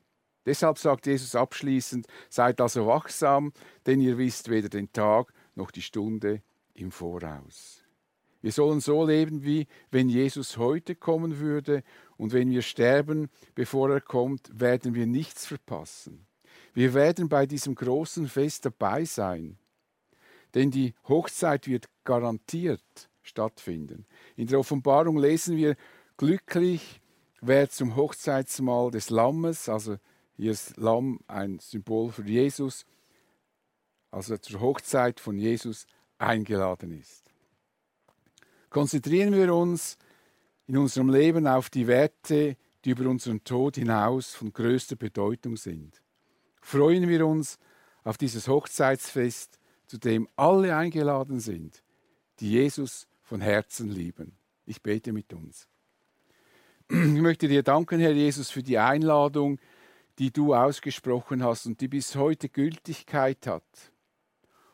Deshalb 0.47 0.79
sagt 0.79 1.07
Jesus 1.07 1.35
abschließend, 1.35 2.07
seid 2.31 2.61
also 2.61 2.87
wachsam, 2.87 3.53
denn 3.87 4.01
ihr 4.01 4.17
wisst 4.17 4.49
weder 4.49 4.71
den 4.71 4.91
Tag 4.93 5.33
noch 5.55 5.71
die 5.71 5.83
Stunde 5.83 6.43
im 6.73 6.91
Voraus. 6.91 7.85
Wir 8.41 8.53
sollen 8.53 8.81
so 8.81 9.05
leben, 9.05 9.43
wie 9.43 9.67
wenn 9.91 10.09
Jesus 10.09 10.59
heute 10.59 10.95
kommen 10.95 11.41
würde 11.41 11.83
und 12.17 12.33
wenn 12.33 12.51
wir 12.51 12.63
sterben, 12.63 13.31
bevor 13.55 13.91
er 13.91 14.01
kommt, 14.01 14.49
werden 14.59 14.95
wir 14.95 15.07
nichts 15.07 15.47
verpassen. 15.47 16.27
Wir 16.73 16.95
werden 16.95 17.29
bei 17.29 17.47
diesem 17.47 17.75
großen 17.75 18.29
Fest 18.29 18.65
dabei 18.65 19.05
sein, 19.05 19.59
denn 20.55 20.71
die 20.71 20.95
Hochzeit 21.09 21.67
wird 21.67 21.89
garantiert 22.05 23.11
stattfinden. 23.23 24.07
In 24.37 24.47
der 24.47 24.61
Offenbarung 24.61 25.19
lesen 25.19 25.57
wir, 25.57 25.77
glücklich 26.17 27.01
wer 27.41 27.69
zum 27.69 27.97
Hochzeitsmahl 27.97 28.93
des 28.93 29.11
Lammes, 29.11 29.69
also 29.69 29.97
hier 30.37 30.53
ist 30.53 30.77
Lamm 30.77 31.19
ein 31.27 31.59
Symbol 31.59 32.13
für 32.13 32.23
Jesus, 32.23 32.87
also 34.13 34.37
zur 34.37 34.61
Hochzeit 34.61 35.19
von 35.19 35.37
Jesus 35.37 35.87
eingeladen 36.19 36.93
ist 36.93 37.28
konzentrieren 38.71 39.35
wir 39.35 39.55
uns 39.55 39.97
in 40.67 40.77
unserem 40.77 41.09
Leben 41.09 41.47
auf 41.47 41.71
die 41.71 41.87
Werte, 41.87 42.57
die 42.85 42.91
über 42.91 43.09
unseren 43.09 43.43
Tod 43.45 43.77
hinaus 43.77 44.35
von 44.35 44.53
größter 44.53 44.97
Bedeutung 44.97 45.57
sind. 45.57 46.03
Freuen 46.61 47.09
wir 47.09 47.27
uns 47.27 47.59
auf 48.05 48.19
dieses 48.19 48.49
Hochzeitsfest, 48.49 49.59
zu 49.87 49.99
dem 49.99 50.29
alle 50.37 50.77
eingeladen 50.77 51.41
sind, 51.41 51.83
die 52.41 52.51
Jesus 52.53 53.07
von 53.23 53.41
Herzen 53.41 53.89
lieben. 53.89 54.37
Ich 54.67 54.83
bete 54.83 55.13
mit 55.13 55.33
uns. 55.33 55.67
Ich 56.91 56.97
möchte 56.97 57.49
dir 57.49 57.63
danken, 57.63 58.01
Herr 58.01 58.13
Jesus, 58.13 58.51
für 58.51 58.63
die 58.63 58.79
Einladung, 58.79 59.59
die 60.19 60.31
du 60.31 60.55
ausgesprochen 60.55 61.43
hast 61.43 61.67
und 61.67 61.81
die 61.81 61.89
bis 61.89 62.17
heute 62.17 62.49
Gültigkeit 62.49 63.47
hat. 63.47 63.93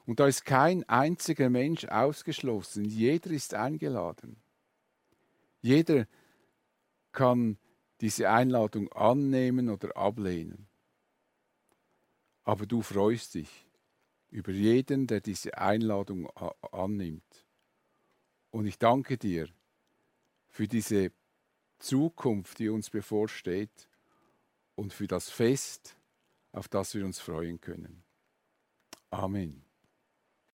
Und 0.07 0.21
da 0.21 0.27
ist 0.27 0.45
kein 0.45 0.87
einziger 0.89 1.49
Mensch 1.49 1.87
ausgeschlossen. 1.87 2.85
Jeder 2.85 3.31
ist 3.31 3.55
eingeladen. 3.55 4.37
Jeder 5.63 6.07
kann 7.13 7.59
diese 8.01 8.29
Einladung 8.29 8.93
annehmen 8.93 9.71
oder 9.71 9.97
ablehnen. 9.97 10.67
Aber 12.43 12.67
du 12.67 12.83
freust 12.83 13.35
dich 13.35 13.67
über 14.29 14.53
jeden, 14.53 15.07
der 15.07 15.21
diese 15.21 15.57
Einladung 15.57 16.29
annimmt. 16.73 17.47
Und 18.51 18.67
ich 18.67 18.79
danke 18.79 19.17
dir 19.17 19.49
für 20.49 20.69
diese 20.69 21.13
Zukunft, 21.79 22.59
die 22.59 22.69
uns 22.69 22.91
bevorsteht 22.91 23.89
und 24.75 24.93
für 24.93 25.07
das 25.07 25.31
Fest, 25.31 25.97
auf 26.53 26.69
das 26.69 26.95
wir 26.95 27.05
uns 27.05 27.21
freuen 27.21 27.61
können. 27.61 28.05
Amen. 29.11 29.64